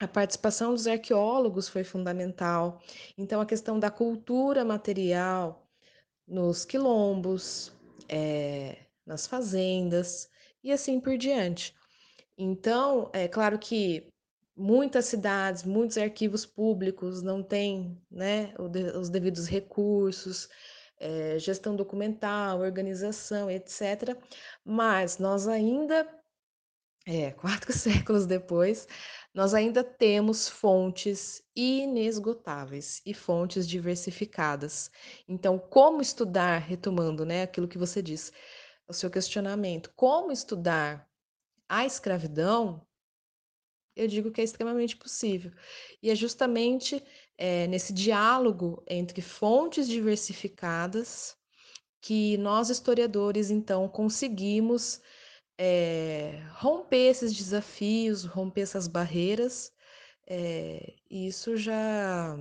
a 0.00 0.08
participação 0.08 0.72
dos 0.74 0.86
arqueólogos 0.86 1.68
foi 1.68 1.84
fundamental. 1.84 2.80
Então, 3.16 3.40
a 3.40 3.46
questão 3.46 3.78
da 3.78 3.90
cultura 3.90 4.64
material 4.64 5.68
nos 6.26 6.64
quilombos, 6.64 7.72
é, 8.08 8.86
nas 9.06 9.26
fazendas 9.26 10.28
e 10.62 10.72
assim 10.72 11.00
por 11.00 11.16
diante. 11.16 11.74
Então, 12.36 13.10
é 13.12 13.26
claro 13.26 13.58
que 13.58 14.12
muitas 14.58 15.06
cidades, 15.06 15.62
muitos 15.62 15.96
arquivos 15.96 16.44
públicos 16.44 17.22
não 17.22 17.42
têm 17.42 17.96
né, 18.10 18.52
os 18.98 19.08
devidos 19.08 19.46
recursos, 19.46 20.48
é, 20.98 21.38
gestão 21.38 21.76
documental, 21.76 22.60
organização, 22.60 23.48
etc. 23.48 24.16
Mas 24.64 25.18
nós 25.18 25.46
ainda, 25.46 26.06
é, 27.06 27.30
quatro 27.38 27.72
séculos 27.72 28.26
depois, 28.26 28.88
nós 29.32 29.54
ainda 29.54 29.84
temos 29.84 30.48
fontes 30.48 31.40
inesgotáveis 31.54 33.00
e 33.06 33.14
fontes 33.14 33.68
diversificadas. 33.68 34.90
Então, 35.28 35.58
como 35.58 36.02
estudar, 36.02 36.58
retomando 36.58 37.24
né, 37.24 37.42
aquilo 37.42 37.68
que 37.68 37.78
você 37.78 38.02
disse, 38.02 38.32
o 38.88 38.92
seu 38.92 39.10
questionamento, 39.10 39.92
como 39.94 40.32
estudar 40.32 41.06
a 41.68 41.84
escravidão, 41.84 42.87
eu 43.98 44.06
digo 44.06 44.30
que 44.30 44.40
é 44.40 44.44
extremamente 44.44 44.96
possível. 44.96 45.52
E 46.02 46.10
é 46.10 46.14
justamente 46.14 47.02
é, 47.36 47.66
nesse 47.66 47.92
diálogo 47.92 48.82
entre 48.88 49.20
fontes 49.20 49.88
diversificadas 49.88 51.36
que 52.00 52.36
nós, 52.38 52.70
historiadores, 52.70 53.50
então, 53.50 53.88
conseguimos 53.88 55.00
é, 55.58 56.40
romper 56.52 57.10
esses 57.10 57.34
desafios, 57.34 58.24
romper 58.24 58.62
essas 58.62 58.86
barreiras, 58.86 59.72
é, 60.26 60.94
isso 61.10 61.56
já, 61.56 62.36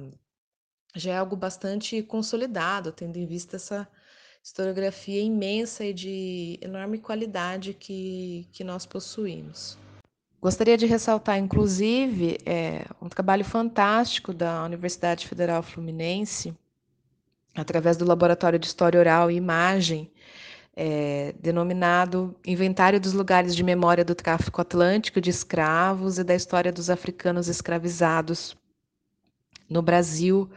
já 0.96 1.14
é 1.14 1.18
algo 1.18 1.36
bastante 1.36 2.04
consolidado, 2.04 2.92
tendo 2.92 3.18
em 3.18 3.26
vista 3.26 3.56
essa 3.56 3.88
historiografia 4.44 5.22
imensa 5.22 5.84
e 5.86 5.94
de 5.94 6.60
enorme 6.62 7.00
qualidade 7.00 7.74
que, 7.74 8.48
que 8.52 8.64
nós 8.64 8.86
possuímos. 8.86 9.78
Gostaria 10.48 10.78
de 10.78 10.86
ressaltar, 10.86 11.38
inclusive, 11.38 12.38
é, 12.46 12.86
um 13.02 13.10
trabalho 13.10 13.44
fantástico 13.44 14.34
da 14.34 14.64
Universidade 14.64 15.28
Federal 15.28 15.62
Fluminense, 15.62 16.56
através 17.54 17.98
do 17.98 18.06
Laboratório 18.06 18.58
de 18.58 18.66
História 18.66 18.98
Oral 18.98 19.30
e 19.30 19.36
Imagem, 19.36 20.10
é, 20.74 21.36
denominado 21.38 22.34
Inventário 22.46 22.98
dos 22.98 23.12
Lugares 23.12 23.54
de 23.54 23.62
Memória 23.62 24.06
do 24.06 24.16
Tráfico 24.16 24.62
Atlântico 24.62 25.20
de 25.20 25.30
Escravos 25.30 26.18
e 26.18 26.24
da 26.24 26.34
História 26.34 26.72
dos 26.72 26.90
Africanos 26.90 27.50
Escravizados 27.50 28.56
no 29.70 29.82
Brasil, 29.82 30.50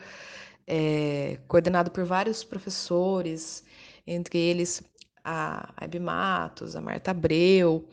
é, 0.68 1.40
coordenado 1.48 1.90
por 1.90 2.04
vários 2.04 2.44
professores, 2.44 3.64
entre 4.06 4.38
eles 4.38 4.84
a 5.24 5.74
Hebe 5.80 5.98
Matos, 5.98 6.76
a 6.76 6.80
Marta 6.80 7.10
Abreu, 7.10 7.88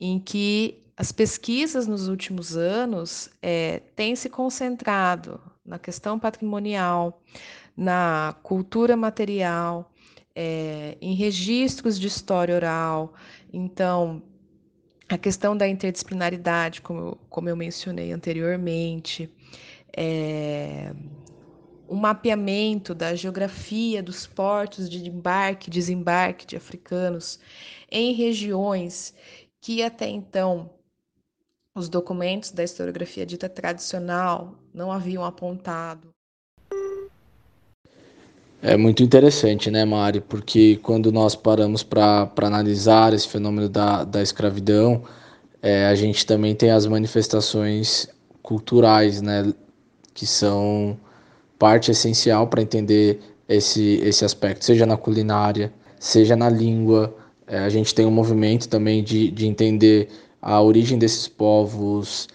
em 0.00 0.18
que 0.18 0.84
as 0.96 1.12
pesquisas 1.12 1.86
nos 1.86 2.08
últimos 2.08 2.56
anos 2.56 3.28
é, 3.42 3.80
têm 3.94 4.16
se 4.16 4.30
concentrado 4.30 5.40
na 5.64 5.78
questão 5.78 6.18
patrimonial, 6.18 7.22
na 7.76 8.34
cultura 8.42 8.96
material, 8.96 9.92
é, 10.34 10.96
em 11.00 11.14
registros 11.14 12.00
de 12.00 12.06
história 12.06 12.54
oral. 12.54 13.12
Então, 13.52 14.22
a 15.08 15.18
questão 15.18 15.54
da 15.54 15.68
interdisciplinaridade, 15.68 16.80
como 16.80 17.00
eu, 17.00 17.18
como 17.28 17.48
eu 17.48 17.56
mencionei 17.56 18.10
anteriormente, 18.12 19.30
é, 19.94 20.94
o 21.86 21.94
mapeamento 21.94 22.94
da 22.94 23.14
geografia 23.14 24.02
dos 24.02 24.26
portos 24.26 24.88
de 24.88 25.08
embarque 25.08 25.68
e 25.68 25.72
desembarque 25.72 26.46
de 26.46 26.56
africanos 26.56 27.38
em 27.90 28.14
regiões 28.14 29.14
que 29.60 29.82
até 29.82 30.08
então 30.08 30.75
os 31.76 31.90
documentos 31.90 32.50
da 32.50 32.64
historiografia 32.64 33.26
dita 33.26 33.50
tradicional 33.50 34.54
não 34.72 34.90
haviam 34.90 35.22
apontado. 35.22 36.08
É 38.62 38.76
muito 38.78 39.02
interessante, 39.02 39.70
né, 39.70 39.84
Mari? 39.84 40.22
Porque 40.22 40.80
quando 40.82 41.12
nós 41.12 41.36
paramos 41.36 41.82
para 41.82 42.32
analisar 42.38 43.12
esse 43.12 43.28
fenômeno 43.28 43.68
da, 43.68 44.04
da 44.04 44.22
escravidão, 44.22 45.04
é, 45.62 45.86
a 45.86 45.94
gente 45.94 46.24
também 46.24 46.54
tem 46.54 46.70
as 46.70 46.86
manifestações 46.86 48.08
culturais, 48.42 49.20
né, 49.20 49.52
que 50.14 50.26
são 50.26 50.98
parte 51.58 51.90
essencial 51.90 52.46
para 52.46 52.62
entender 52.62 53.20
esse, 53.46 54.00
esse 54.02 54.24
aspecto, 54.24 54.64
seja 54.64 54.86
na 54.86 54.96
culinária, 54.96 55.70
seja 56.00 56.34
na 56.34 56.48
língua. 56.48 57.14
É, 57.46 57.58
a 57.58 57.68
gente 57.68 57.94
tem 57.94 58.06
um 58.06 58.10
movimento 58.10 58.66
também 58.66 59.04
de, 59.04 59.30
de 59.30 59.46
entender 59.46 60.08
a 60.40 60.60
origem 60.60 60.98
desses 60.98 61.28
povos 61.28 62.28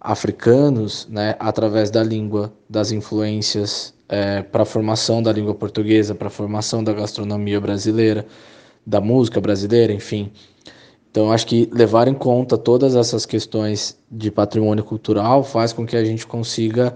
africanos 0.00 1.06
né, 1.10 1.34
através 1.38 1.90
da 1.90 2.02
língua, 2.02 2.52
das 2.68 2.92
influências 2.92 3.94
é, 4.08 4.42
para 4.42 4.62
a 4.62 4.66
formação 4.66 5.22
da 5.22 5.32
língua 5.32 5.54
portuguesa, 5.54 6.14
para 6.14 6.28
a 6.28 6.30
formação 6.30 6.82
da 6.82 6.92
gastronomia 6.92 7.60
brasileira, 7.60 8.26
da 8.86 9.00
música 9.00 9.40
brasileira, 9.40 9.92
enfim. 9.92 10.30
Então, 11.10 11.32
acho 11.32 11.46
que 11.46 11.68
levar 11.72 12.08
em 12.08 12.14
conta 12.14 12.58
todas 12.58 12.94
essas 12.94 13.24
questões 13.24 13.98
de 14.10 14.30
patrimônio 14.30 14.84
cultural 14.84 15.42
faz 15.42 15.72
com 15.72 15.86
que 15.86 15.96
a 15.96 16.04
gente 16.04 16.26
consiga 16.26 16.94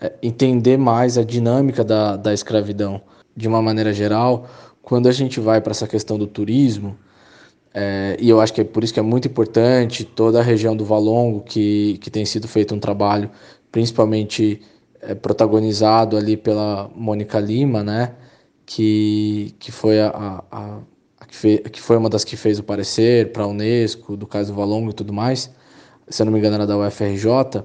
é, 0.00 0.12
entender 0.22 0.76
mais 0.76 1.18
a 1.18 1.22
dinâmica 1.22 1.84
da, 1.84 2.16
da 2.16 2.32
escravidão. 2.32 3.00
De 3.36 3.46
uma 3.46 3.62
maneira 3.62 3.92
geral, 3.92 4.48
quando 4.82 5.06
a 5.06 5.12
gente 5.12 5.38
vai 5.38 5.60
para 5.60 5.70
essa 5.70 5.86
questão 5.86 6.18
do 6.18 6.26
turismo, 6.26 6.96
É, 7.80 8.16
e 8.18 8.28
eu 8.28 8.40
acho 8.40 8.52
que 8.52 8.60
é 8.60 8.64
por 8.64 8.82
isso 8.82 8.92
que 8.92 8.98
é 8.98 9.02
muito 9.04 9.28
importante 9.28 10.02
toda 10.04 10.40
a 10.40 10.42
região 10.42 10.76
do 10.76 10.84
Valongo, 10.84 11.42
que, 11.42 11.96
que 11.98 12.10
tem 12.10 12.24
sido 12.26 12.48
feito 12.48 12.74
um 12.74 12.80
trabalho 12.80 13.30
principalmente 13.70 14.60
é, 15.00 15.14
protagonizado 15.14 16.16
ali 16.16 16.36
pela 16.36 16.90
Mônica 16.96 17.38
Lima, 17.38 17.84
né? 17.84 18.16
Que, 18.66 19.54
que, 19.60 19.70
foi 19.70 20.00
a, 20.00 20.08
a, 20.50 20.80
a 21.20 21.26
que, 21.26 21.58
que 21.70 21.80
foi 21.80 21.96
uma 21.96 22.10
das 22.10 22.24
que 22.24 22.36
fez 22.36 22.58
o 22.58 22.64
parecer 22.64 23.30
para 23.30 23.44
a 23.44 23.46
Unesco, 23.46 24.16
do 24.16 24.26
caso 24.26 24.52
do 24.52 24.56
Valongo 24.56 24.90
e 24.90 24.94
tudo 24.94 25.12
mais, 25.12 25.48
se 26.08 26.20
eu 26.20 26.26
não 26.26 26.32
me 26.32 26.40
engano 26.40 26.56
era 26.56 26.66
da 26.66 26.76
UFRJ, 26.76 27.62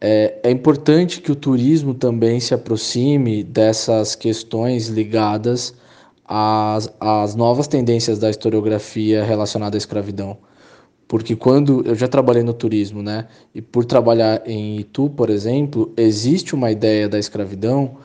é, 0.00 0.38
é 0.44 0.50
importante 0.50 1.20
que 1.20 1.32
o 1.32 1.36
turismo 1.36 1.92
também 1.92 2.38
se 2.38 2.54
aproxime 2.54 3.42
dessas 3.42 4.14
questões 4.14 4.86
ligadas 4.86 5.74
às, 6.28 6.92
às 7.00 7.34
novas 7.34 7.66
tendências 7.66 8.18
da 8.18 8.28
historiografia 8.28 9.24
relacionada 9.24 9.76
à 9.76 9.78
escravidão. 9.78 10.36
Porque 11.08 11.34
quando 11.34 11.82
eu 11.86 11.94
já 11.94 12.06
trabalhei 12.06 12.42
no 12.42 12.52
turismo, 12.52 13.02
né? 13.02 13.26
E 13.54 13.62
por 13.62 13.86
trabalhar 13.86 14.42
em 14.46 14.78
Itu, 14.78 15.08
por 15.08 15.30
exemplo, 15.30 15.90
existe 15.96 16.54
uma 16.54 16.70
ideia 16.70 17.08
da 17.08 17.18
escravidão 17.18 17.96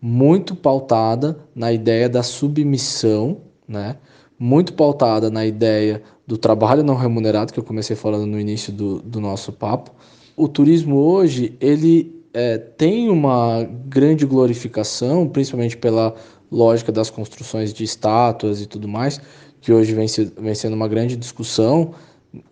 muito 0.00 0.54
pautada 0.54 1.36
na 1.54 1.72
ideia 1.72 2.08
da 2.08 2.22
submissão, 2.22 3.38
né? 3.66 3.96
Muito 4.38 4.74
pautada 4.74 5.28
na 5.28 5.44
ideia 5.44 6.02
do 6.24 6.38
trabalho 6.38 6.84
não 6.84 6.94
remunerado, 6.94 7.52
que 7.52 7.58
eu 7.58 7.64
comecei 7.64 7.96
falando 7.96 8.26
no 8.26 8.38
início 8.38 8.72
do, 8.72 9.00
do 9.00 9.20
nosso 9.20 9.52
papo. 9.52 9.90
O 10.36 10.46
turismo 10.46 10.96
hoje, 10.96 11.56
ele 11.60 12.22
é, 12.32 12.58
tem 12.58 13.10
uma 13.10 13.64
grande 13.86 14.24
glorificação, 14.24 15.28
principalmente 15.28 15.76
pela 15.76 16.14
lógica 16.52 16.92
das 16.92 17.08
construções 17.08 17.72
de 17.72 17.82
estátuas 17.82 18.60
e 18.60 18.66
tudo 18.66 18.86
mais, 18.86 19.20
que 19.60 19.72
hoje 19.72 19.94
vem, 19.94 20.06
se, 20.06 20.30
vem 20.38 20.54
sendo 20.54 20.74
uma 20.74 20.86
grande 20.86 21.16
discussão, 21.16 21.94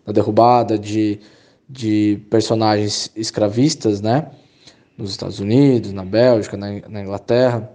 a 0.07 0.13
derrubada 0.13 0.79
de, 0.79 1.21
de 1.69 2.21
personagens 2.31 3.11
escravistas, 3.15 4.01
né? 4.01 4.31
Nos 4.97 5.11
Estados 5.11 5.39
Unidos, 5.39 5.93
na 5.93 6.05
Bélgica, 6.05 6.57
na, 6.57 6.81
na 6.89 7.03
Inglaterra. 7.03 7.71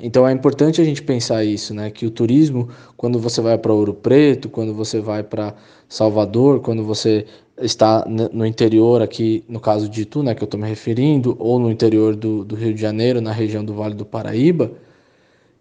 Então 0.00 0.26
é 0.26 0.32
importante 0.32 0.80
a 0.80 0.84
gente 0.84 1.02
pensar 1.02 1.44
isso, 1.44 1.74
né? 1.74 1.90
Que 1.90 2.06
o 2.06 2.10
turismo, 2.10 2.68
quando 2.96 3.18
você 3.18 3.40
vai 3.40 3.58
para 3.58 3.72
Ouro 3.72 3.94
Preto, 3.94 4.48
quando 4.48 4.72
você 4.72 5.00
vai 5.00 5.22
para 5.22 5.54
Salvador, 5.88 6.60
quando 6.60 6.84
você 6.84 7.26
está 7.60 8.04
no 8.06 8.46
interior 8.46 9.02
aqui, 9.02 9.44
no 9.48 9.58
caso 9.58 9.88
de 9.88 10.02
Itu, 10.02 10.22
né, 10.22 10.34
que 10.34 10.42
eu 10.42 10.44
estou 10.44 10.60
me 10.60 10.68
referindo, 10.68 11.36
ou 11.40 11.58
no 11.58 11.70
interior 11.70 12.14
do, 12.14 12.44
do 12.44 12.54
Rio 12.54 12.72
de 12.72 12.80
Janeiro, 12.80 13.20
na 13.20 13.32
região 13.32 13.64
do 13.64 13.74
Vale 13.74 13.94
do 13.94 14.04
Paraíba, 14.04 14.70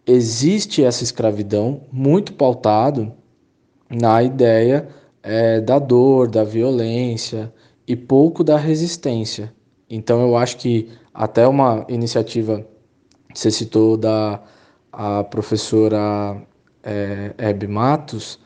existe 0.07 0.83
essa 0.83 1.03
escravidão 1.03 1.81
muito 1.91 2.33
pautado 2.33 3.11
na 3.89 4.23
ideia 4.23 4.87
é, 5.21 5.59
da 5.59 5.77
dor, 5.77 6.29
da 6.29 6.43
violência 6.43 7.53
e 7.85 7.95
pouco 7.95 8.43
da 8.43 8.57
resistência. 8.57 9.53
Então 9.89 10.21
eu 10.21 10.37
acho 10.37 10.57
que 10.57 10.89
até 11.13 11.45
uma 11.45 11.85
iniciativa 11.89 12.65
que 13.33 13.39
você 13.39 13.51
citou 13.51 13.97
da 13.97 14.41
a 14.91 15.23
professora 15.23 16.41
é, 16.81 17.33
Hebe 17.37 17.67
Matos, 17.67 18.39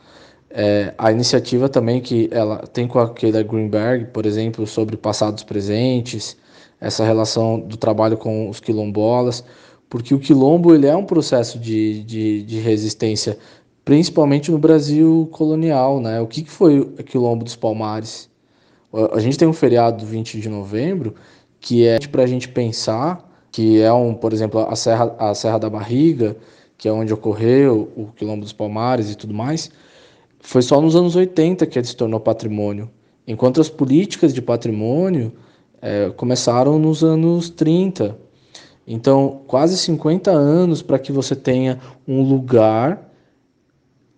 é, 0.50 0.93
a 0.97 1.12
iniciativa 1.12 1.69
também 1.69 2.02
que 2.02 2.28
ela 2.32 2.58
tem 2.58 2.88
com 2.88 3.00
a 3.00 3.10
Keila 3.13 3.41
Greenberg, 3.41 4.08
por 4.08 4.26
exemplo, 4.26 4.67
sobre 4.67 4.97
passados 4.97 5.43
presentes, 5.43 6.36
essa 6.80 7.06
relação 7.06 7.60
do 7.60 7.78
trabalho 7.78 8.17
com 8.17 8.50
os 8.50 8.60
quilombolas, 8.60 9.45
porque 9.92 10.16
o 10.16 10.20
quilombo 10.20 10.74
ele 10.74 10.88
é 10.88 10.96
um 10.96 11.04
processo 11.04 11.60
de, 11.60 12.02
de, 12.04 12.44
de 12.44 12.60
resistência 12.60 13.38
principalmente 13.84 14.50
no 14.50 14.58
Brasil 14.58 15.28
colonial, 15.34 16.00
né? 16.00 16.22
O 16.22 16.28
que, 16.28 16.44
que 16.44 16.50
foi 16.50 16.80
o 16.80 16.94
Quilombo 17.04 17.44
dos 17.44 17.58
Palmares? 17.58 18.30
A 19.12 19.20
gente 19.20 19.38
tem 19.38 19.48
um 19.48 19.54
feriado 19.54 20.06
20 20.06 20.40
de 20.40 20.48
novembro 20.48 21.16
que 21.60 21.86
é 21.86 22.00
para 22.00 22.24
a 22.24 22.26
gente 22.26 22.48
pensar 22.48 23.30
que 23.52 23.82
é 23.82 23.92
um, 23.92 24.14
por 24.14 24.32
exemplo, 24.32 24.62
a 24.62 24.76
Serra, 24.78 25.14
a 25.20 25.36
Serra 25.36 25.58
da 25.58 25.70
Barriga, 25.70 26.38
que 26.78 26.88
é 26.88 26.92
onde 26.92 27.14
ocorreu 27.14 27.92
o 27.98 28.08
Quilombo 28.16 28.44
dos 28.44 28.54
Palmares 28.54 29.12
e 29.12 29.16
tudo 29.16 29.34
mais, 29.34 29.70
foi 30.40 30.62
só 30.62 30.80
nos 30.80 30.96
anos 30.96 31.18
80 31.18 31.66
que 31.66 31.78
ele 31.78 31.86
se 31.86 31.98
tornou 31.98 32.20
patrimônio, 32.22 32.90
enquanto 33.28 33.60
as 33.60 33.70
políticas 33.70 34.34
de 34.34 34.42
patrimônio 34.42 35.34
é, 35.82 36.10
começaram 36.12 36.80
nos 36.80 37.04
anos 37.04 37.50
30. 37.50 38.18
Então, 38.94 39.40
quase 39.48 39.78
50 39.78 40.30
anos 40.32 40.82
para 40.82 41.00
que 41.00 41.14
você 41.14 41.34
tenha 41.34 41.80
um 42.06 42.22
lugar 42.22 43.10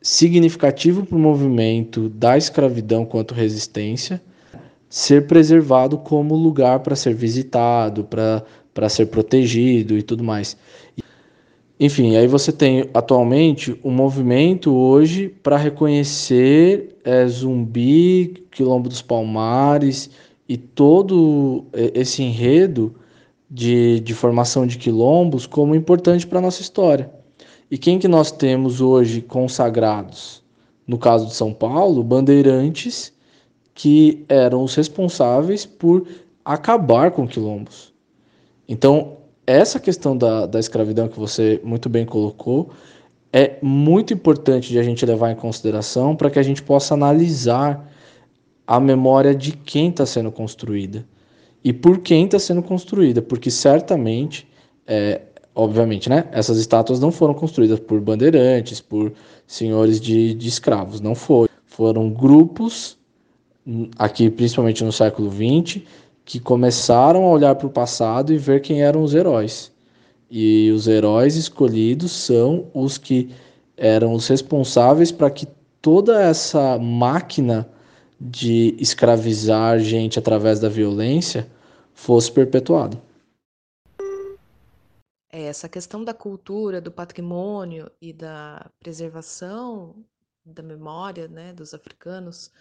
significativo 0.01 1.05
para 1.05 1.15
o 1.15 1.19
movimento 1.19 2.09
da 2.09 2.39
escravidão 2.39 3.05
quanto 3.05 3.35
resistência 3.35 4.19
ser 4.89 5.27
preservado 5.27 5.99
como 5.99 6.35
lugar 6.35 6.79
para 6.79 6.95
ser 6.95 7.13
visitado, 7.13 8.03
para 8.03 8.89
ser 8.89 9.05
protegido 9.07 9.95
e 9.95 10.01
tudo 10.01 10.23
mais. 10.23 10.57
Enfim, 11.79 12.15
aí 12.15 12.25
você 12.25 12.51
tem 12.51 12.89
atualmente 12.95 13.79
um 13.83 13.91
movimento 13.91 14.73
hoje 14.73 15.29
para 15.43 15.55
reconhecer 15.55 16.97
é, 17.03 17.27
Zumbi, 17.27 18.43
Quilombo 18.49 18.89
dos 18.89 19.03
Palmares 19.03 20.09
e 20.49 20.57
todo 20.57 21.65
esse 21.93 22.23
enredo 22.23 22.95
de, 23.53 23.99
de 23.99 24.15
formação 24.15 24.65
de 24.65 24.79
quilombos 24.79 25.45
como 25.45 25.75
importante 25.75 26.25
para 26.25 26.39
a 26.39 26.41
nossa 26.41 26.63
história. 26.63 27.11
E 27.69 27.77
quem 27.77 27.99
que 27.99 28.07
nós 28.07 28.31
temos 28.31 28.81
hoje 28.81 29.21
consagrados? 29.21 30.41
No 30.87 30.97
caso 30.97 31.27
de 31.27 31.35
São 31.35 31.53
Paulo, 31.53 32.03
bandeirantes 32.03 33.13
que 33.75 34.25
eram 34.27 34.63
os 34.63 34.73
responsáveis 34.73 35.67
por 35.67 36.07
acabar 36.43 37.11
com 37.11 37.27
quilombos. 37.27 37.93
Então, 38.67 39.17
essa 39.45 39.79
questão 39.79 40.17
da, 40.17 40.47
da 40.47 40.59
escravidão 40.59 41.07
que 41.07 41.19
você 41.19 41.61
muito 41.63 41.87
bem 41.87 42.07
colocou 42.07 42.71
é 43.31 43.59
muito 43.61 44.15
importante 44.15 44.69
de 44.69 44.79
a 44.79 44.83
gente 44.83 45.05
levar 45.05 45.31
em 45.31 45.35
consideração 45.35 46.15
para 46.15 46.31
que 46.31 46.39
a 46.39 46.43
gente 46.43 46.63
possa 46.63 46.95
analisar 46.95 47.87
a 48.65 48.79
memória 48.79 49.35
de 49.35 49.51
quem 49.51 49.89
está 49.89 50.07
sendo 50.07 50.31
construída 50.31 51.05
e 51.63 51.71
por 51.71 51.99
quem 51.99 52.25
está 52.25 52.37
sendo 52.39 52.61
construída, 52.61 53.21
porque 53.21 53.49
certamente 53.49 54.47
é, 54.85 55.21
obviamente, 55.55 56.09
né? 56.09 56.27
Essas 56.31 56.57
estátuas 56.57 56.99
não 56.99 57.11
foram 57.11 57.33
construídas 57.33 57.79
por 57.79 57.99
bandeirantes, 58.01 58.81
por 58.81 59.13
senhores 59.47 59.99
de, 59.99 60.33
de 60.33 60.47
escravos, 60.47 60.99
não 60.99 61.15
foi. 61.15 61.47
Foram 61.65 62.09
grupos, 62.09 62.97
aqui 63.97 64.29
principalmente 64.29 64.83
no 64.83 64.91
século 64.91 65.31
XX, 65.31 65.81
que 66.25 66.39
começaram 66.39 67.25
a 67.25 67.29
olhar 67.29 67.55
para 67.55 67.67
o 67.67 67.69
passado 67.69 68.33
e 68.33 68.37
ver 68.37 68.61
quem 68.61 68.81
eram 68.81 69.03
os 69.03 69.13
heróis. 69.13 69.71
E 70.29 70.71
os 70.71 70.87
heróis 70.87 71.35
escolhidos 71.35 72.11
são 72.11 72.65
os 72.73 72.97
que 72.97 73.29
eram 73.77 74.13
os 74.13 74.27
responsáveis 74.27 75.11
para 75.11 75.29
que 75.29 75.47
toda 75.81 76.21
essa 76.21 76.77
máquina 76.79 77.67
de 78.19 78.75
escravizar 78.79 79.79
gente 79.79 80.19
através 80.19 80.59
da 80.59 80.69
violência 80.69 81.47
fosse 81.93 82.31
perpetuada. 82.31 83.01
É, 85.31 85.43
essa 85.43 85.67
questão 85.67 86.03
da 86.03 86.13
cultura, 86.13 86.79
do 86.79 86.91
patrimônio 86.91 87.89
e 87.99 88.13
da 88.13 88.69
preservação 88.79 89.95
da 90.45 90.61
memória 90.61 91.27
né, 91.27 91.53
dos 91.53 91.73
africanos, 91.73 92.51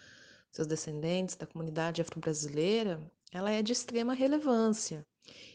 seus 0.51 0.67
descendentes, 0.67 1.37
da 1.37 1.47
comunidade 1.47 2.01
afro-brasileira, 2.01 3.01
ela 3.33 3.51
é 3.51 3.63
de 3.63 3.73
extrema 3.73 4.15
relevância. 4.15 5.05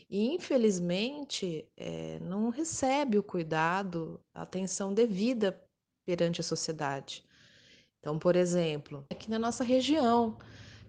E, 0.10 0.34
infelizmente, 0.34 1.68
é, 1.76 2.20
não 2.20 2.50
recebe 2.50 3.18
o 3.18 3.24
cuidado, 3.24 4.20
a 4.34 4.44
atenção 4.44 4.94
devida 4.94 5.62
perante 6.06 6.42
a 6.42 6.44
sociedade. 6.44 7.24
Então, 8.00 8.18
por 8.18 8.36
exemplo, 8.36 9.06
aqui 9.10 9.30
na 9.30 9.40
nossa 9.40 9.64
região, 9.64 10.38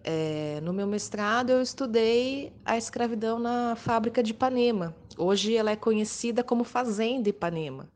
é, 0.05 0.61
no 0.62 0.73
meu 0.73 0.87
mestrado, 0.87 1.51
eu 1.51 1.61
estudei 1.61 2.53
a 2.64 2.77
escravidão 2.77 3.38
na 3.38 3.77
fábrica 3.77 4.23
de 4.23 4.31
Ipanema. 4.31 4.94
Hoje 5.16 5.57
ela 5.57 5.71
é 5.71 5.77
conhecida 5.77 6.44
como 6.44 6.64
Fazenda 6.64 7.29
Ipanema, 7.29 7.90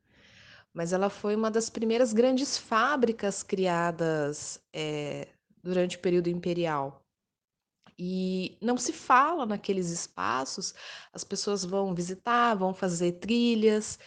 mas 0.75 0.93
ela 0.93 1.09
foi 1.09 1.37
uma 1.37 1.51
das 1.51 1.71
primeiras 1.71 2.13
grandes 2.13 2.59
fábricas 2.59 3.43
criadas 3.43 4.61
é, 4.73 5.29
durante 5.63 5.97
o 5.97 6.01
período 6.01 6.29
imperial. 6.29 7.03
E 7.99 8.57
não 8.61 8.77
se 8.77 8.93
fala 8.93 9.47
naqueles 9.47 9.91
espaços, 9.91 10.75
as 11.13 11.23
pessoas 11.23 11.65
vão 11.65 11.95
visitar, 11.95 12.55
vão 12.55 12.75
fazer 12.75 13.13
trilhas. 13.13 13.99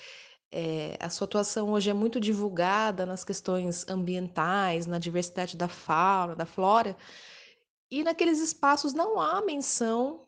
É, 0.52 0.98
a 1.00 1.10
sua 1.10 1.26
atuação 1.26 1.72
hoje 1.74 1.90
é 1.90 1.94
muito 1.94 2.20
divulgada 2.20 3.06
nas 3.06 3.24
questões 3.24 3.88
ambientais, 3.90 4.86
na 4.86 5.00
diversidade 5.00 5.58
da 5.58 5.68
fauna, 5.68 6.36
da 6.36 6.46
flora, 6.46 6.96
e 7.92 8.04
naqueles 8.04 8.40
espaços 8.40 8.94
não 8.94 9.20
há 9.20 9.42
menção 9.42 10.28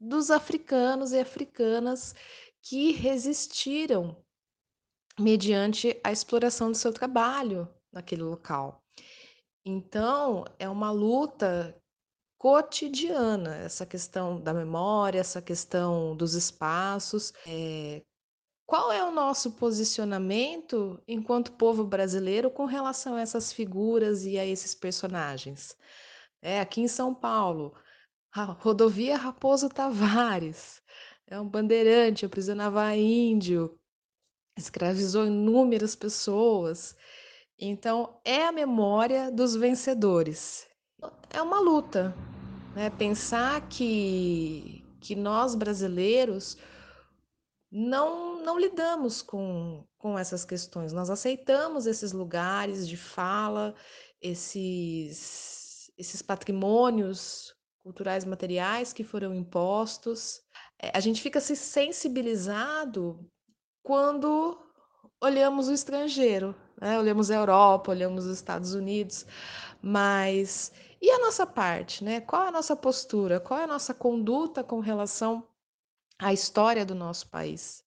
dos 0.00 0.30
africanos 0.30 1.12
e 1.12 1.20
africanas 1.20 2.14
que 2.62 2.92
resistiram 2.92 4.16
mediante 5.18 6.00
a 6.02 6.10
exploração 6.10 6.70
do 6.70 6.76
seu 6.76 6.92
trabalho 6.92 7.68
naquele 7.92 8.22
local. 8.22 8.82
Então, 9.64 10.44
é 10.58 10.68
uma 10.68 10.90
luta 10.90 11.76
cotidiana, 12.36 13.54
essa 13.58 13.86
questão 13.86 14.40
da 14.40 14.52
memória, 14.52 15.20
essa 15.20 15.40
questão 15.40 16.16
dos 16.16 16.34
espaços. 16.34 17.32
É... 17.46 18.02
Qual 18.72 18.90
é 18.90 19.04
o 19.04 19.10
nosso 19.10 19.50
posicionamento 19.50 20.98
enquanto 21.06 21.52
povo 21.52 21.84
brasileiro 21.84 22.50
com 22.50 22.64
relação 22.64 23.16
a 23.16 23.20
essas 23.20 23.52
figuras 23.52 24.24
e 24.24 24.38
a 24.38 24.46
esses 24.46 24.74
personagens? 24.74 25.76
É, 26.40 26.58
aqui 26.58 26.80
em 26.80 26.88
São 26.88 27.14
Paulo, 27.14 27.74
a 28.34 28.44
rodovia 28.44 29.18
Raposo 29.18 29.68
Tavares, 29.68 30.80
é 31.26 31.38
um 31.38 31.46
bandeirante, 31.46 32.24
aprisionava 32.24 32.96
índio, 32.96 33.78
escravizou 34.56 35.26
inúmeras 35.26 35.94
pessoas. 35.94 36.96
Então, 37.58 38.18
é 38.24 38.46
a 38.46 38.52
memória 38.52 39.30
dos 39.30 39.54
vencedores. 39.54 40.66
É 41.28 41.42
uma 41.42 41.60
luta, 41.60 42.16
né? 42.74 42.88
Pensar 42.88 43.68
que, 43.68 44.82
que 44.98 45.14
nós 45.14 45.54
brasileiros 45.54 46.56
não, 47.72 48.31
não 48.42 48.58
lidamos 48.58 49.22
com, 49.22 49.84
com 49.98 50.18
essas 50.18 50.44
questões, 50.44 50.92
nós 50.92 51.10
aceitamos 51.10 51.86
esses 51.86 52.12
lugares 52.12 52.86
de 52.88 52.96
fala, 52.96 53.74
esses, 54.20 55.90
esses 55.96 56.20
patrimônios 56.20 57.54
culturais 57.82 58.24
materiais 58.24 58.92
que 58.92 59.02
foram 59.02 59.34
impostos. 59.34 60.40
É, 60.80 60.90
a 60.94 61.00
gente 61.00 61.20
fica 61.20 61.40
se 61.40 61.56
sensibilizado 61.56 63.18
quando 63.82 64.58
olhamos 65.20 65.68
o 65.68 65.72
estrangeiro, 65.72 66.54
né? 66.80 66.98
olhamos 66.98 67.30
a 67.30 67.36
Europa, 67.36 67.90
olhamos 67.90 68.26
os 68.26 68.36
Estados 68.36 68.74
Unidos, 68.74 69.26
mas 69.80 70.72
e 71.00 71.10
a 71.10 71.18
nossa 71.18 71.44
parte, 71.44 72.04
né? 72.04 72.20
Qual 72.20 72.44
é 72.44 72.48
a 72.48 72.52
nossa 72.52 72.76
postura? 72.76 73.40
Qual 73.40 73.58
é 73.58 73.64
a 73.64 73.66
nossa 73.66 73.92
conduta 73.92 74.62
com 74.62 74.78
relação 74.78 75.44
à 76.16 76.32
história 76.32 76.86
do 76.86 76.94
nosso 76.94 77.28
país? 77.28 77.84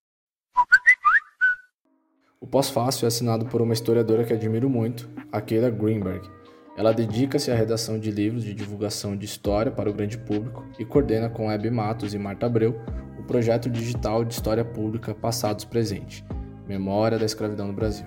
O 2.40 2.48
pós-fácil 2.48 3.06
é 3.06 3.08
assinado 3.08 3.48
por 3.48 3.62
uma 3.62 3.74
historiadora 3.74 4.24
que 4.24 4.34
admiro 4.34 4.70
muito, 4.70 5.10
a 5.32 5.40
Greenberg. 5.40 6.30
Ela 6.78 6.94
dedica-se 6.94 7.50
à 7.50 7.56
redação 7.56 7.98
de 7.98 8.12
livros 8.12 8.44
de 8.44 8.54
divulgação 8.54 9.18
de 9.18 9.26
história 9.26 9.72
para 9.72 9.90
o 9.90 9.94
grande 9.94 10.18
público 10.18 10.64
e 10.78 10.86
coordena 10.86 11.30
com 11.30 11.50
Hebe 11.50 11.72
Matos 11.72 12.14
e 12.14 12.20
Marta 12.20 12.46
Abreu 12.46 12.80
o 13.18 13.24
projeto 13.24 13.70
digital 13.70 14.24
de 14.24 14.34
história 14.34 14.64
pública 14.64 15.16
Passados 15.16 15.66
Presente, 15.66 16.24
Memória 16.68 17.18
da 17.18 17.26
Escravidão 17.26 17.68
no 17.68 17.74
Brasil. 17.74 18.06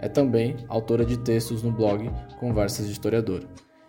É 0.00 0.08
também 0.08 0.56
autora 0.68 1.04
de 1.04 1.16
textos 1.16 1.62
no 1.62 1.72
blog 1.72 2.10
Conversas 2.38 2.86
de 2.86 2.92
Historiadora. 2.92 3.48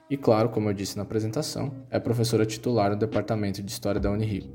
E 0.10 0.15
claro, 0.15 0.49
como 0.49 0.69
eu 0.69 0.73
disse 0.73 0.95
na 0.95 1.03
apresentação, 1.03 1.73
é 1.89 1.99
professora 1.99 2.45
titular 2.45 2.91
no 2.91 2.95
Departamento 2.95 3.62
de 3.62 3.71
História 3.71 3.99
da 3.99 4.12
Unirio. 4.12 4.49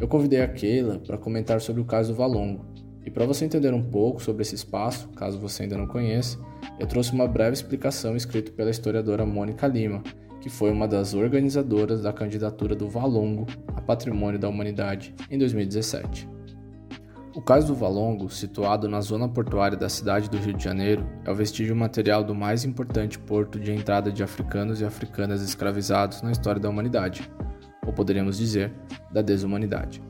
Eu 0.00 0.08
convidei 0.08 0.42
a 0.42 0.48
Keila 0.48 0.98
para 0.98 1.16
comentar 1.16 1.60
sobre 1.60 1.80
o 1.80 1.84
caso 1.84 2.12
Valongo. 2.12 2.66
E 3.06 3.10
para 3.10 3.24
você 3.24 3.44
entender 3.44 3.72
um 3.72 3.82
pouco 3.82 4.20
sobre 4.20 4.42
esse 4.42 4.56
espaço, 4.56 5.08
caso 5.10 5.38
você 5.38 5.62
ainda 5.62 5.78
não 5.78 5.86
conheça, 5.86 6.38
eu 6.76 6.88
trouxe 6.88 7.12
uma 7.12 7.28
breve 7.28 7.54
explicação 7.54 8.16
escrita 8.16 8.50
pela 8.50 8.68
historiadora 8.68 9.24
Mônica 9.24 9.64
Lima, 9.68 10.02
que 10.40 10.50
foi 10.50 10.72
uma 10.72 10.88
das 10.88 11.14
organizadoras 11.14 12.02
da 12.02 12.12
candidatura 12.12 12.74
do 12.74 12.88
Valongo 12.88 13.46
a 13.68 13.80
Patrimônio 13.80 14.40
da 14.40 14.48
Humanidade 14.48 15.14
em 15.30 15.38
2017. 15.38 16.28
O 17.36 17.40
Cais 17.40 17.66
do 17.66 17.74
Valongo, 17.74 18.28
situado 18.28 18.88
na 18.88 19.00
zona 19.00 19.28
portuária 19.28 19.76
da 19.76 19.88
cidade 19.88 20.28
do 20.28 20.38
Rio 20.38 20.54
de 20.54 20.64
Janeiro, 20.64 21.06
é 21.24 21.30
o 21.30 21.34
vestígio 21.34 21.76
material 21.76 22.24
do 22.24 22.34
mais 22.34 22.64
importante 22.64 23.18
porto 23.20 23.60
de 23.60 23.72
entrada 23.72 24.10
de 24.10 24.24
africanos 24.24 24.80
e 24.80 24.84
africanas 24.84 25.42
escravizados 25.42 26.22
na 26.22 26.32
história 26.32 26.60
da 26.60 26.68
humanidade, 26.68 27.30
ou 27.86 27.92
poderíamos 27.92 28.38
dizer, 28.38 28.72
da 29.12 29.22
desumanidade. 29.22 30.02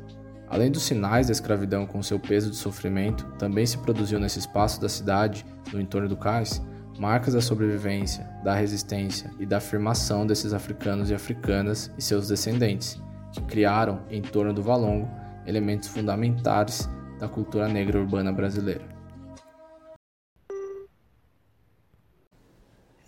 Além 0.48 0.70
dos 0.70 0.84
sinais 0.84 1.26
da 1.26 1.32
escravidão 1.32 1.86
com 1.86 2.02
seu 2.02 2.18
peso 2.18 2.50
de 2.50 2.56
sofrimento, 2.56 3.26
também 3.38 3.66
se 3.66 3.78
produziu 3.78 4.20
nesse 4.20 4.38
espaço 4.38 4.80
da 4.80 4.88
cidade, 4.88 5.44
no 5.72 5.80
entorno 5.80 6.08
do 6.08 6.16
cais, 6.16 6.62
marcas 6.98 7.34
da 7.34 7.40
sobrevivência, 7.40 8.24
da 8.44 8.54
resistência 8.54 9.30
e 9.38 9.44
da 9.44 9.58
afirmação 9.58 10.26
desses 10.26 10.52
africanos 10.52 11.10
e 11.10 11.14
africanas 11.14 11.90
e 11.98 12.02
seus 12.02 12.28
descendentes, 12.28 13.00
que 13.32 13.42
criaram, 13.42 14.00
em 14.08 14.22
torno 14.22 14.52
do 14.52 14.62
Valongo, 14.62 15.08
elementos 15.46 15.88
fundamentais 15.88 16.88
da 17.18 17.28
cultura 17.28 17.68
negra 17.68 17.98
urbana 17.98 18.32
brasileira. 18.32 18.96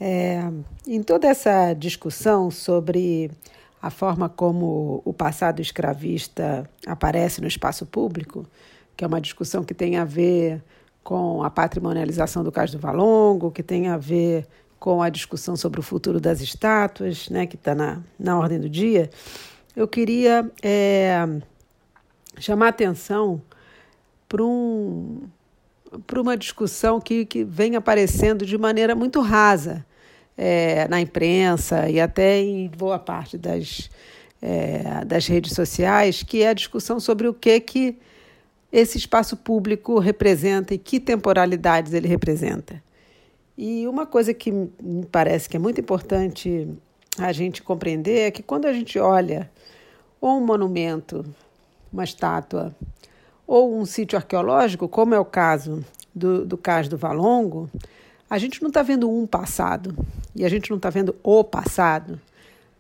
É, 0.01 0.49
em 0.87 1.03
toda 1.03 1.27
essa 1.27 1.75
discussão 1.75 2.51
sobre 2.51 3.31
a 3.81 3.91
forma 3.91 4.29
como 4.29 5.03
o 5.05 5.13
passado 5.13 5.61
escravista 5.61 6.69
aparece 6.87 7.41
no 7.41 7.47
espaço 7.47 7.87
público, 7.87 8.47
que 8.97 9.05
é 9.05 9.07
uma 9.07 9.21
discussão 9.21 9.63
que 9.63 9.75
tem 9.75 9.97
a 9.97 10.05
ver 10.05 10.63
com 11.05 11.43
a 11.43 11.51
patrimonialização 11.51 12.43
do 12.43 12.51
Cais 12.53 12.73
do 12.73 12.79
Valongo, 12.79 13.51
que 13.51 13.63
tem 13.63 13.89
a 13.89 13.97
ver 13.97 14.47
com 14.79 15.03
a 15.03 15.09
discussão 15.09 15.57
sobre 15.57 15.81
o 15.81 15.83
futuro 15.83 16.21
das 16.21 16.41
estátuas, 16.41 17.29
né, 17.29 17.47
que 17.47 17.57
está 17.57 17.75
na, 17.75 18.01
na 18.19 18.39
ordem 18.39 18.61
do 18.61 18.69
dia, 18.69 19.11
eu 19.75 19.87
queria 19.87 20.51
é, 20.63 21.27
chamar 22.39 22.69
atenção 22.69 23.41
para 24.29 24.43
um, 24.43 25.23
uma 26.17 26.37
discussão 26.37 27.01
que, 27.01 27.25
que 27.25 27.45
vem 27.45 27.77
aparecendo 27.77 28.45
de 28.45 28.59
maneira 28.59 28.95
muito 28.95 29.21
rasa 29.21 29.85
é, 30.39 30.87
na 30.87 31.01
imprensa 31.01 31.91
e 31.91 32.01
até 32.01 32.41
em 32.41 32.69
boa 32.69 32.97
parte 32.97 33.37
das, 33.37 33.91
é, 34.41 35.05
das 35.05 35.27
redes 35.27 35.53
sociais, 35.53 36.23
que 36.23 36.43
é 36.43 36.51
a 36.51 36.55
discussão 36.55 37.01
sobre 37.01 37.27
o 37.27 37.35
que, 37.35 37.59
que 37.59 37.99
esse 38.71 38.97
espaço 38.97 39.37
público 39.37 39.99
representa 39.99 40.73
e 40.73 40.79
que 40.79 41.01
temporalidades 41.01 41.93
ele 41.93 42.07
representa. 42.07 42.81
E 43.57 43.89
uma 43.89 44.07
coisa 44.07 44.33
que 44.33 44.53
me 44.53 45.05
parece 45.11 45.49
que 45.49 45.57
é 45.57 45.59
muito 45.59 45.81
importante 45.81 46.69
a 47.19 47.33
gente 47.33 47.61
compreender 47.61 48.29
é 48.29 48.31
que 48.31 48.43
quando 48.43 48.67
a 48.67 48.73
gente 48.73 48.97
olha 49.01 49.51
ou 50.21 50.39
um 50.39 50.45
monumento, 50.45 51.25
uma 51.93 52.05
estátua, 52.05 52.75
ou 53.45 53.77
um 53.77 53.85
sítio 53.85 54.17
arqueológico, 54.17 54.87
como 54.89 55.15
é 55.15 55.19
o 55.19 55.25
caso 55.25 55.85
do, 56.15 56.45
do 56.45 56.57
Cais 56.57 56.87
do 56.87 56.97
Valongo, 56.97 57.69
a 58.31 58.39
gente 58.39 58.61
não 58.61 58.69
está 58.69 58.83
vendo 58.83 59.11
um 59.11 59.27
passado 59.27 59.97
e 60.35 60.45
a 60.45 60.49
gente 60.49 60.71
não 60.71 60.77
está 60.77 60.91
vendo 60.91 61.17
o 61.23 61.43
passado, 61.43 62.21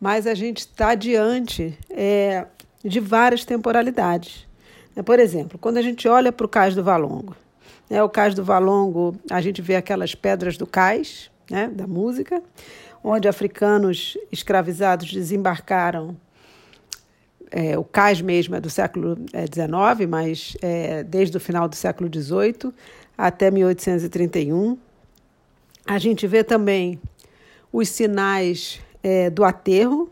mas 0.00 0.26
a 0.26 0.34
gente 0.34 0.58
está 0.58 0.94
diante 0.94 1.76
é, 1.90 2.46
de 2.84 3.00
várias 3.00 3.44
temporalidades. 3.44 4.46
É, 4.94 5.02
por 5.02 5.18
exemplo, 5.18 5.58
quando 5.58 5.78
a 5.78 5.82
gente 5.82 6.08
olha 6.08 6.32
para 6.32 6.46
o 6.46 6.48
Cais 6.48 6.74
do 6.74 6.82
Valongo, 6.82 7.36
né, 7.88 8.02
o 8.02 8.08
Cais 8.08 8.34
do 8.34 8.44
Valongo, 8.44 9.16
a 9.30 9.40
gente 9.40 9.62
vê 9.62 9.76
aquelas 9.76 10.14
pedras 10.14 10.56
do 10.56 10.66
cais, 10.66 11.30
né, 11.50 11.68
da 11.68 11.86
música, 11.86 12.42
onde 13.02 13.28
africanos 13.28 14.16
escravizados 14.30 15.12
desembarcaram 15.12 16.16
é, 17.50 17.78
o 17.78 17.84
cais 17.84 18.20
mesmo 18.20 18.54
é 18.54 18.60
do 18.60 18.68
século 18.68 19.16
XIX, 19.16 20.00
é, 20.00 20.06
mas 20.06 20.56
é, 20.60 21.02
desde 21.02 21.36
o 21.36 21.40
final 21.40 21.68
do 21.68 21.76
século 21.76 22.10
XVIII 22.12 22.72
até 23.16 23.50
1831. 23.50 24.76
A 25.86 25.98
gente 25.98 26.26
vê 26.26 26.44
também 26.44 27.00
os 27.72 27.88
sinais 27.88 28.80
é, 29.02 29.30
do 29.30 29.44
aterro, 29.44 30.10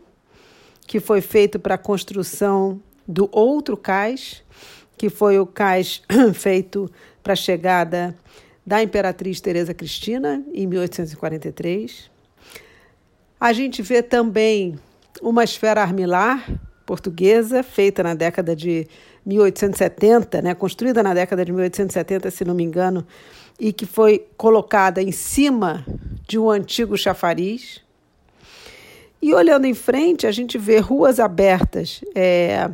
que 0.85 0.99
foi 0.99 1.21
feito 1.21 1.59
para 1.59 1.75
a 1.75 1.77
construção 1.77 2.81
do 3.07 3.29
outro 3.31 3.75
cais, 3.75 4.43
que 4.97 5.09
foi 5.09 5.39
o 5.39 5.45
cais 5.45 6.01
feito 6.33 6.91
para 7.21 7.33
a 7.33 7.35
chegada 7.35 8.15
da 8.65 8.81
Imperatriz 8.83 9.39
Teresa 9.39 9.73
Cristina, 9.73 10.43
em 10.53 10.67
1843. 10.67 12.09
A 13.39 13.53
gente 13.53 13.81
vê 13.81 14.01
também 14.01 14.77
uma 15.21 15.43
esfera 15.43 15.81
armilar, 15.81 16.49
portuguesa, 16.85 17.63
feita 17.63 18.01
na 18.01 18.13
década 18.13 18.55
de 18.55 18.87
1870, 19.25 20.41
né, 20.41 20.55
construída 20.55 21.03
na 21.03 21.13
década 21.13 21.43
de 21.43 21.51
1870, 21.51 22.31
se 22.31 22.45
não 22.45 22.55
me 22.55 22.63
engano, 22.63 23.05
e 23.59 23.73
que 23.73 23.85
foi 23.85 24.25
colocada 24.37 25.01
em 25.01 25.11
cima 25.11 25.85
de 26.27 26.37
um 26.37 26.49
antigo 26.49 26.97
chafariz. 26.97 27.81
E 29.21 29.33
olhando 29.33 29.65
em 29.65 29.73
frente, 29.73 30.27
a 30.27 30.31
gente 30.31 30.57
vê 30.57 30.77
ruas 30.77 31.19
abertas 31.19 32.01
é, 32.13 32.69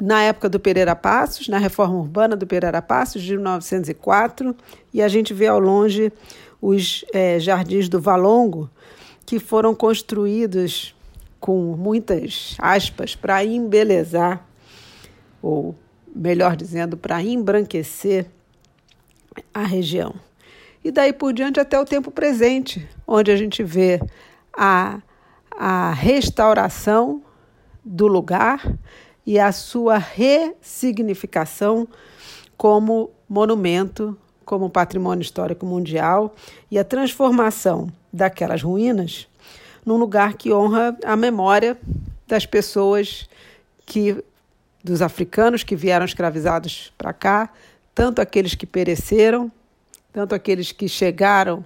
na 0.00 0.22
época 0.22 0.48
do 0.48 0.60
Pereira 0.60 0.94
Passos, 0.94 1.48
na 1.48 1.58
reforma 1.58 1.96
urbana 1.96 2.36
do 2.36 2.46
Pereira 2.46 2.82
Passos, 2.82 3.22
de 3.22 3.34
1904, 3.36 4.54
e 4.92 5.00
a 5.00 5.08
gente 5.08 5.32
vê 5.32 5.46
ao 5.46 5.58
longe 5.58 6.12
os 6.60 7.04
é, 7.12 7.38
jardins 7.38 7.88
do 7.88 8.00
Valongo, 8.00 8.70
que 9.24 9.38
foram 9.38 9.74
construídos 9.74 10.94
com 11.40 11.74
muitas 11.76 12.54
aspas 12.58 13.14
para 13.14 13.44
embelezar, 13.44 14.46
ou 15.40 15.74
melhor 16.14 16.56
dizendo, 16.56 16.96
para 16.96 17.22
embranquecer 17.22 18.26
a 19.52 19.62
região. 19.62 20.14
e 20.84 20.90
daí 20.90 21.12
por 21.12 21.32
diante 21.32 21.58
até 21.58 21.78
o 21.80 21.84
tempo 21.84 22.10
presente, 22.10 22.88
onde 23.06 23.30
a 23.30 23.36
gente 23.36 23.62
vê 23.62 24.00
a, 24.52 25.00
a 25.50 25.90
restauração 25.92 27.22
do 27.84 28.06
lugar 28.06 28.60
e 29.26 29.38
a 29.38 29.50
sua 29.50 29.98
ressignificação 29.98 31.88
como 32.56 33.10
monumento, 33.28 34.16
como 34.44 34.70
patrimônio 34.70 35.22
histórico 35.22 35.66
mundial 35.66 36.34
e 36.70 36.78
a 36.78 36.84
transformação 36.84 37.90
daquelas 38.12 38.62
ruínas 38.62 39.28
num 39.86 39.96
lugar 39.96 40.34
que 40.34 40.52
honra 40.52 40.96
a 41.04 41.16
memória 41.16 41.78
das 42.26 42.44
pessoas 42.44 43.28
que 43.86 44.22
dos 44.82 45.00
africanos 45.00 45.62
que 45.62 45.76
vieram 45.76 46.04
escravizados 46.04 46.92
para 46.98 47.12
cá, 47.12 47.50
tanto 47.96 48.20
aqueles 48.20 48.54
que 48.54 48.66
pereceram, 48.66 49.50
tanto 50.12 50.34
aqueles 50.34 50.70
que 50.70 50.86
chegaram 50.86 51.64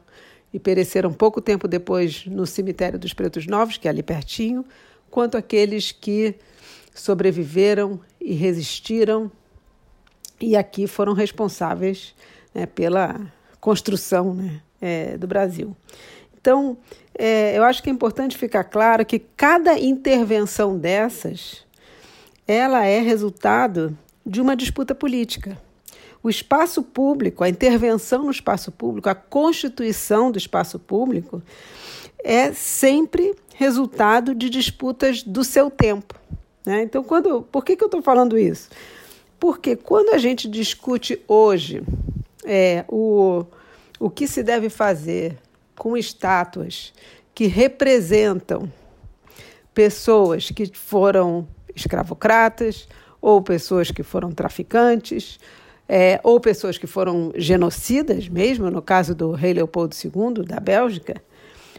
e 0.54 0.60
pereceram 0.60 1.12
pouco 1.12 1.40
tempo 1.40 1.66
depois 1.66 2.24
no 2.24 2.46
cemitério 2.46 3.00
dos 3.00 3.12
Pretos 3.12 3.48
Novos, 3.48 3.76
que 3.76 3.88
é 3.88 3.90
ali 3.90 4.00
pertinho, 4.00 4.64
quanto 5.10 5.36
aqueles 5.36 5.90
que 5.90 6.36
sobreviveram 6.94 7.98
e 8.20 8.32
resistiram 8.32 9.28
e 10.40 10.56
aqui 10.56 10.86
foram 10.86 11.14
responsáveis 11.14 12.14
né, 12.54 12.64
pela 12.64 13.20
construção 13.60 14.32
né, 14.32 14.62
é, 14.80 15.18
do 15.18 15.26
Brasil. 15.26 15.76
Então, 16.40 16.78
é, 17.18 17.58
eu 17.58 17.64
acho 17.64 17.82
que 17.82 17.90
é 17.90 17.92
importante 17.92 18.38
ficar 18.38 18.62
claro 18.62 19.04
que 19.04 19.18
cada 19.18 19.76
intervenção 19.76 20.78
dessas, 20.78 21.66
ela 22.46 22.86
é 22.86 23.00
resultado 23.00 23.98
de 24.24 24.40
uma 24.40 24.54
disputa 24.54 24.94
política. 24.94 25.58
O 26.22 26.28
espaço 26.28 26.82
público, 26.82 27.42
a 27.42 27.48
intervenção 27.48 28.24
no 28.24 28.30
espaço 28.30 28.70
público, 28.70 29.08
a 29.08 29.14
constituição 29.14 30.30
do 30.30 30.38
espaço 30.38 30.78
público 30.78 31.42
é 32.22 32.52
sempre 32.52 33.34
resultado 33.54 34.34
de 34.34 34.50
disputas 34.50 35.22
do 35.22 35.42
seu 35.42 35.70
tempo. 35.70 36.14
Né? 36.64 36.82
Então, 36.82 37.02
quando, 37.02 37.42
por 37.42 37.64
que, 37.64 37.76
que 37.76 37.82
eu 37.82 37.86
estou 37.86 38.02
falando 38.02 38.38
isso? 38.38 38.68
Porque 39.38 39.74
quando 39.74 40.10
a 40.10 40.18
gente 40.18 40.46
discute 40.46 41.22
hoje 41.26 41.82
é, 42.44 42.84
o, 42.88 43.44
o 43.98 44.10
que 44.10 44.28
se 44.28 44.42
deve 44.42 44.68
fazer 44.68 45.38
com 45.76 45.96
estátuas 45.96 46.92
que 47.34 47.46
representam 47.46 48.70
pessoas 49.72 50.50
que 50.50 50.66
foram 50.74 51.48
escravocratas, 51.74 52.86
ou 53.20 53.42
pessoas 53.42 53.90
que 53.90 54.02
foram 54.02 54.32
traficantes, 54.32 55.38
é, 55.92 56.20
ou 56.22 56.38
pessoas 56.38 56.78
que 56.78 56.86
foram 56.86 57.32
genocidas 57.34 58.28
mesmo, 58.28 58.70
no 58.70 58.80
caso 58.80 59.12
do 59.12 59.32
rei 59.32 59.52
Leopoldo 59.52 59.92
II, 59.92 60.44
da 60.44 60.60
Bélgica, 60.60 61.20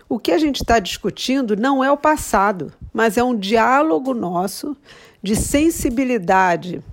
o 0.10 0.20
que 0.20 0.34
a 0.34 0.38
gente 0.38 0.58
está 0.58 0.80
discutindo 0.80 1.56
não 1.56 1.82
é 1.82 1.90
o 1.90 1.96
passado, 1.96 2.74
mas 2.92 3.18
é 3.18 3.24
um 3.24 3.34
diálogo 3.34 4.14
nosso 4.14 4.76
de 5.24 5.34
sensibilidade 5.34 6.84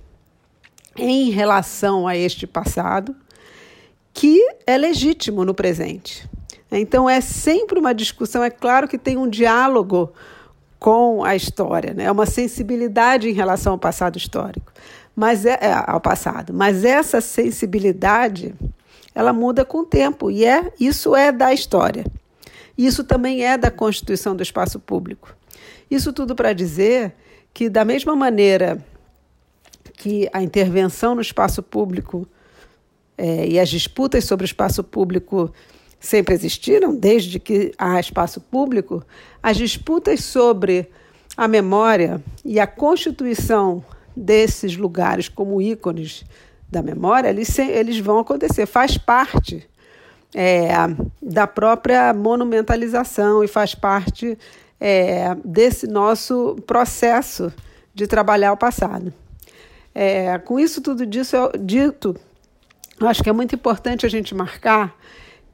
em 0.95 1.29
relação 1.29 2.07
a 2.07 2.15
este 2.15 2.47
passado 2.47 3.13
que 4.13 4.41
é 4.65 4.77
legítimo 4.77 5.43
no 5.43 5.53
presente. 5.53 6.25
Então 6.71 7.09
é 7.09 7.19
sempre 7.19 7.79
uma 7.79 7.93
discussão, 7.93 8.41
é 8.41 8.49
claro 8.49 8.87
que 8.87 8.97
tem 8.97 9.17
um 9.17 9.27
diálogo 9.27 10.13
com 10.79 11.25
a 11.25 11.35
história, 11.35 11.93
né? 11.93 12.05
é 12.05 12.11
uma 12.11 12.25
sensibilidade 12.25 13.27
em 13.27 13.33
relação 13.33 13.73
ao 13.73 13.77
passado 13.77 14.17
histórico, 14.17 14.71
mas 15.19 15.45
é, 15.45 15.59
é, 15.59 15.83
ao 15.85 15.99
passado. 15.99 16.53
Mas 16.53 16.85
essa 16.85 17.19
sensibilidade 17.19 18.55
ela 19.13 19.33
muda 19.33 19.65
com 19.65 19.79
o 19.79 19.85
tempo 19.85 20.31
e 20.31 20.45
é 20.45 20.71
isso 20.79 21.13
é 21.13 21.29
da 21.29 21.53
história. 21.53 22.05
Isso 22.77 23.03
também 23.03 23.43
é 23.43 23.57
da 23.57 23.69
constituição 23.69 24.33
do 24.33 24.41
espaço 24.41 24.79
público. 24.79 25.35
Isso 25.91 26.13
tudo 26.13 26.33
para 26.33 26.53
dizer 26.53 27.13
que 27.53 27.67
da 27.67 27.83
mesma 27.83 28.15
maneira 28.15 28.81
que 29.97 30.29
a 30.31 30.41
intervenção 30.41 31.15
no 31.15 31.21
espaço 31.21 31.61
público 31.61 32.25
é, 33.17 33.45
e 33.45 33.59
as 33.59 33.67
disputas 33.67 34.23
sobre 34.23 34.45
o 34.45 34.47
espaço 34.47 34.81
público 34.85 35.53
sempre 35.99 36.33
existiram, 36.33 36.95
desde 36.95 37.41
que 37.41 37.73
há 37.77 37.99
espaço 37.99 38.39
público, 38.39 39.05
as 39.43 39.57
disputas 39.57 40.23
sobre 40.23 40.89
a 41.35 41.45
memória 41.45 42.23
e 42.45 42.57
a 42.57 42.65
constituição 42.65 43.83
desses 44.19 44.75
lugares 44.75 45.29
como 45.29 45.61
ícones 45.61 46.25
da 46.69 46.83
memória, 46.83 47.29
eles, 47.29 47.57
eles 47.57 47.97
vão 47.99 48.19
acontecer, 48.19 48.65
faz 48.65 48.97
parte 48.97 49.67
é, 50.35 50.69
da 51.21 51.47
própria 51.47 52.13
monumentalização 52.13 53.43
e 53.43 53.47
faz 53.47 53.73
parte 53.73 54.37
é, 54.79 55.35
desse 55.43 55.87
nosso 55.87 56.57
processo 56.67 57.51
de 57.93 58.05
trabalhar 58.05 58.51
o 58.51 58.57
passado. 58.57 59.11
É, 59.95 60.37
com 60.37 60.59
isso 60.59 60.81
tudo 60.81 61.05
disso 61.05 61.35
eu, 61.35 61.51
dito, 61.59 62.15
acho 63.01 63.23
que 63.23 63.29
é 63.29 63.33
muito 63.33 63.55
importante 63.55 64.05
a 64.05 64.09
gente 64.09 64.35
marcar 64.35 64.95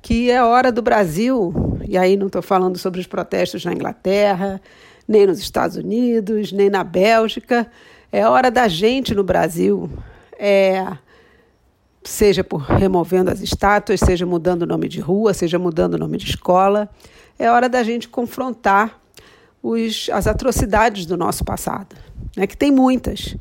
que 0.01 0.29
é 0.29 0.43
hora 0.43 0.71
do 0.71 0.83
Brasil, 0.83 1.51
e 1.87 1.97
aí 1.97 2.15
não 2.15 2.27
estou 2.27 2.41
falando 2.41 2.77
sobre 2.77 2.99
os 2.99 3.07
protestos 3.07 3.65
na 3.65 3.73
Inglaterra, 3.73 4.61
nem 5.07 5.25
nos 5.25 5.39
Estados 5.39 5.77
Unidos, 5.77 6.51
nem 6.51 6.69
na 6.69 6.83
Bélgica, 6.83 7.65
é 8.11 8.27
hora 8.27 8.49
da 8.49 8.67
gente 8.67 9.13
no 9.13 9.23
Brasil, 9.23 9.89
é, 10.37 10.85
seja 12.03 12.43
por 12.43 12.61
removendo 12.61 13.31
as 13.31 13.41
estátuas, 13.41 13.99
seja 13.99 14.25
mudando 14.25 14.63
o 14.63 14.65
nome 14.65 14.87
de 14.87 14.99
rua, 14.99 15.33
seja 15.33 15.57
mudando 15.57 15.95
o 15.95 15.97
nome 15.97 16.17
de 16.17 16.29
escola, 16.29 16.89
é 17.37 17.49
hora 17.49 17.67
da 17.67 17.83
gente 17.83 18.07
confrontar 18.07 18.99
os, 19.61 20.09
as 20.13 20.27
atrocidades 20.27 21.05
do 21.05 21.17
nosso 21.17 21.43
passado, 21.43 21.95
né, 22.37 22.45
que 22.45 22.55
tem 22.55 22.71
muitas. 22.71 23.35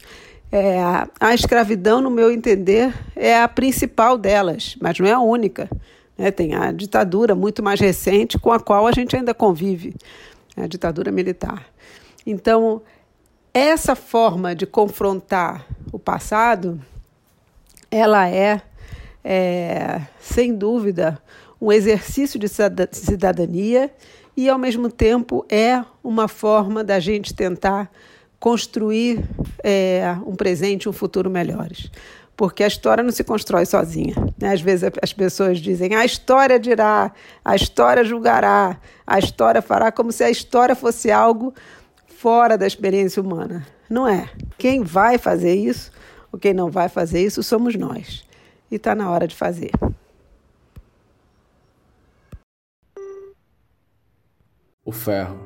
É, 0.51 0.79
a 1.19 1.35
escravidão, 1.35 2.01
no 2.01 2.11
meu 2.11 2.31
entender, 2.31 2.95
é 3.17 3.41
a 3.41 3.49
principal 3.49 4.17
delas, 4.17 4.77
mas 4.81 4.99
não 4.99 5.07
é 5.07 5.13
a 5.13 5.19
única. 5.19 5.69
Né? 6.17 6.31
Tem 6.31 6.55
a 6.55 6.71
ditadura 6.71 7.35
muito 7.35 7.63
mais 7.63 7.81
recente, 7.81 8.39
com 8.39 8.53
a 8.53 8.61
qual 8.61 8.87
a 8.87 8.93
gente 8.93 9.17
ainda 9.17 9.35
convive, 9.35 9.95
a 10.57 10.67
ditadura 10.67 11.11
militar. 11.11 11.67
Então, 12.25 12.81
essa 13.55 13.95
forma 13.95 14.53
de 14.53 14.67
confrontar 14.67 15.65
o 15.93 15.99
passado, 15.99 16.81
ela 17.89 18.29
é, 18.29 18.61
é 19.25 20.03
sem 20.19 20.53
dúvida, 20.53 21.23
um 21.61 21.71
exercício 21.71 22.39
de 22.39 22.49
cidadania 22.49 23.91
e, 24.37 24.49
ao 24.49 24.59
mesmo 24.59 24.91
tempo, 24.91 25.47
é 25.49 25.85
uma 26.03 26.27
forma 26.27 26.83
da 26.83 26.99
gente 26.99 27.33
tentar 27.33 27.89
construir 28.41 29.25
é, 29.63 30.17
um 30.27 30.35
presente 30.35 30.83
e 30.83 30.89
um 30.89 30.93
futuro 30.93 31.31
melhores 31.31 31.91
porque 32.37 32.65
a 32.65 32.67
história 32.67 33.03
não 33.03 33.13
se 33.13 33.23
constrói 33.23 33.65
sozinha. 33.65 34.15
Né? 34.39 34.53
Às 34.53 34.61
vezes 34.61 34.91
as 35.01 35.13
pessoas 35.13 35.59
dizem 35.59 35.95
a 35.95 36.05
história 36.05 36.59
dirá, 36.59 37.13
a 37.45 37.55
história 37.55 38.05
julgará, 38.05 38.77
a 39.07 39.19
história 39.19 39.63
fará, 39.63 39.93
como 39.93 40.11
se 40.11 40.25
a 40.25 40.31
história 40.31 40.75
fosse 40.75 41.11
algo 41.11 41.55
fora 42.25 42.57
da 42.57 42.67
experiência 42.67 43.23
humana. 43.23 43.67
Não 43.91 44.09
é. 44.09 44.31
Quem 44.57 44.83
vai 44.83 45.19
fazer 45.19 45.55
isso 45.55 45.93
ou 46.33 46.39
quem 46.39 46.55
não 46.55 46.71
vai 46.71 46.89
fazer 46.89 47.23
isso 47.23 47.43
somos 47.43 47.77
nós. 47.77 48.27
E 48.71 48.77
está 48.77 48.95
na 48.95 49.11
hora 49.11 49.29
de 49.29 49.37
fazer. 49.37 49.73
O 54.83 54.91
ferro. 54.91 55.39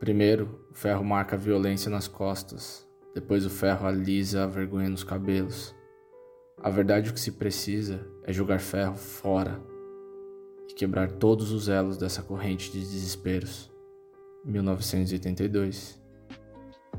Primeiro, 0.00 0.66
o 0.72 0.74
ferro 0.74 1.04
marca 1.04 1.36
a 1.36 1.38
violência 1.38 1.88
nas 1.88 2.08
costas 2.08 2.84
depois 3.14 3.46
o 3.46 3.50
ferro 3.50 3.86
alisa 3.86 4.42
a 4.42 4.46
vergonha 4.48 4.88
nos 4.88 5.04
cabelos. 5.04 5.72
A 6.60 6.68
verdade 6.68 7.10
o 7.10 7.14
que 7.14 7.20
se 7.20 7.30
precisa 7.30 8.04
é 8.24 8.32
jogar 8.32 8.58
ferro 8.58 8.96
fora 8.96 9.62
e 10.68 10.74
quebrar 10.74 11.12
todos 11.12 11.52
os 11.52 11.68
elos 11.68 11.96
dessa 11.96 12.24
corrente 12.24 12.72
de 12.72 12.80
desesperos. 12.80 13.72
1982. 14.44 16.02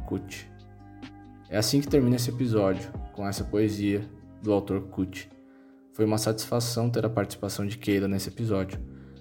Kut. 0.06 0.50
É 1.50 1.58
assim 1.58 1.80
que 1.80 1.88
termina 1.88 2.16
esse 2.16 2.30
episódio, 2.30 2.92
com 3.14 3.28
essa 3.28 3.44
poesia 3.44 4.02
do 4.42 4.52
autor 4.52 4.82
Kut. 4.90 5.30
Foi 5.94 6.06
uma 6.06 6.18
satisfação 6.18 6.90
ter 6.90 7.06
a 7.06 7.10
participação 7.10 7.66
de 7.66 7.78
Keila 7.78 8.08
nesse 8.08 8.30
episódio. 8.30 8.80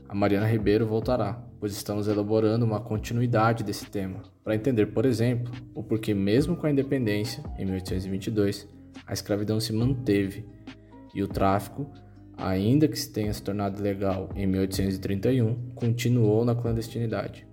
A 0.09 0.14
Mariana 0.14 0.47
Ribeiro 0.47 0.87
voltará, 0.87 1.43
pois 1.61 1.72
estamos 1.72 2.09
elaborando 2.09 2.64
uma 2.64 2.81
continuidade 2.81 3.64
desse 3.64 3.87
tema, 3.87 4.22
para 4.43 4.55
entender, 4.55 4.87
por 4.87 5.07
exemplo, 5.07 5.53
o 5.75 5.83
porquê, 5.83 6.12
mesmo 6.12 6.57
com 6.57 6.66
a 6.66 6.70
independência, 6.70 7.43
em 7.59 7.64
1822, 7.64 8.68
a 9.07 9.12
escravidão 9.12 9.59
se 9.61 9.72
manteve 9.72 10.45
e 11.14 11.22
o 11.22 11.29
tráfico, 11.29 11.91
ainda 12.37 12.89
que 12.89 12.99
se 12.99 13.12
tenha 13.12 13.33
se 13.33 13.43
tornado 13.43 13.83
legal 13.83 14.29
em 14.35 14.47
1831, 14.47 15.70
continuou 15.75 16.45
na 16.45 16.55
clandestinidade. 16.55 17.47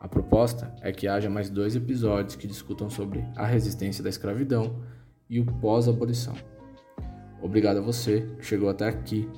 A 0.00 0.08
proposta 0.08 0.74
é 0.80 0.90
que 0.90 1.06
haja 1.06 1.30
mais 1.30 1.48
dois 1.48 1.76
episódios 1.76 2.34
que 2.34 2.48
discutam 2.48 2.90
sobre 2.90 3.24
a 3.36 3.46
resistência 3.46 4.02
da 4.02 4.10
escravidão 4.10 4.82
e 5.28 5.38
o 5.38 5.44
pós-abolição. 5.44 6.34
Obrigado 7.40 7.76
a 7.76 7.82
você 7.82 8.26
que 8.38 8.44
chegou 8.44 8.68
até 8.68 8.88
aqui 8.88 9.28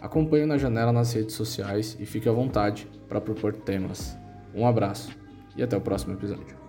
Acompanhe 0.00 0.46
na 0.46 0.58
janela 0.58 0.92
nas 0.92 1.12
redes 1.12 1.34
sociais 1.34 1.96
e 1.98 2.04
fique 2.04 2.28
à 2.28 2.32
vontade 2.32 2.88
para 3.08 3.20
propor 3.20 3.54
temas. 3.54 4.16
Um 4.54 4.66
abraço 4.66 5.10
e 5.56 5.62
até 5.62 5.76
o 5.76 5.80
próximo 5.80 6.14
episódio. 6.14 6.65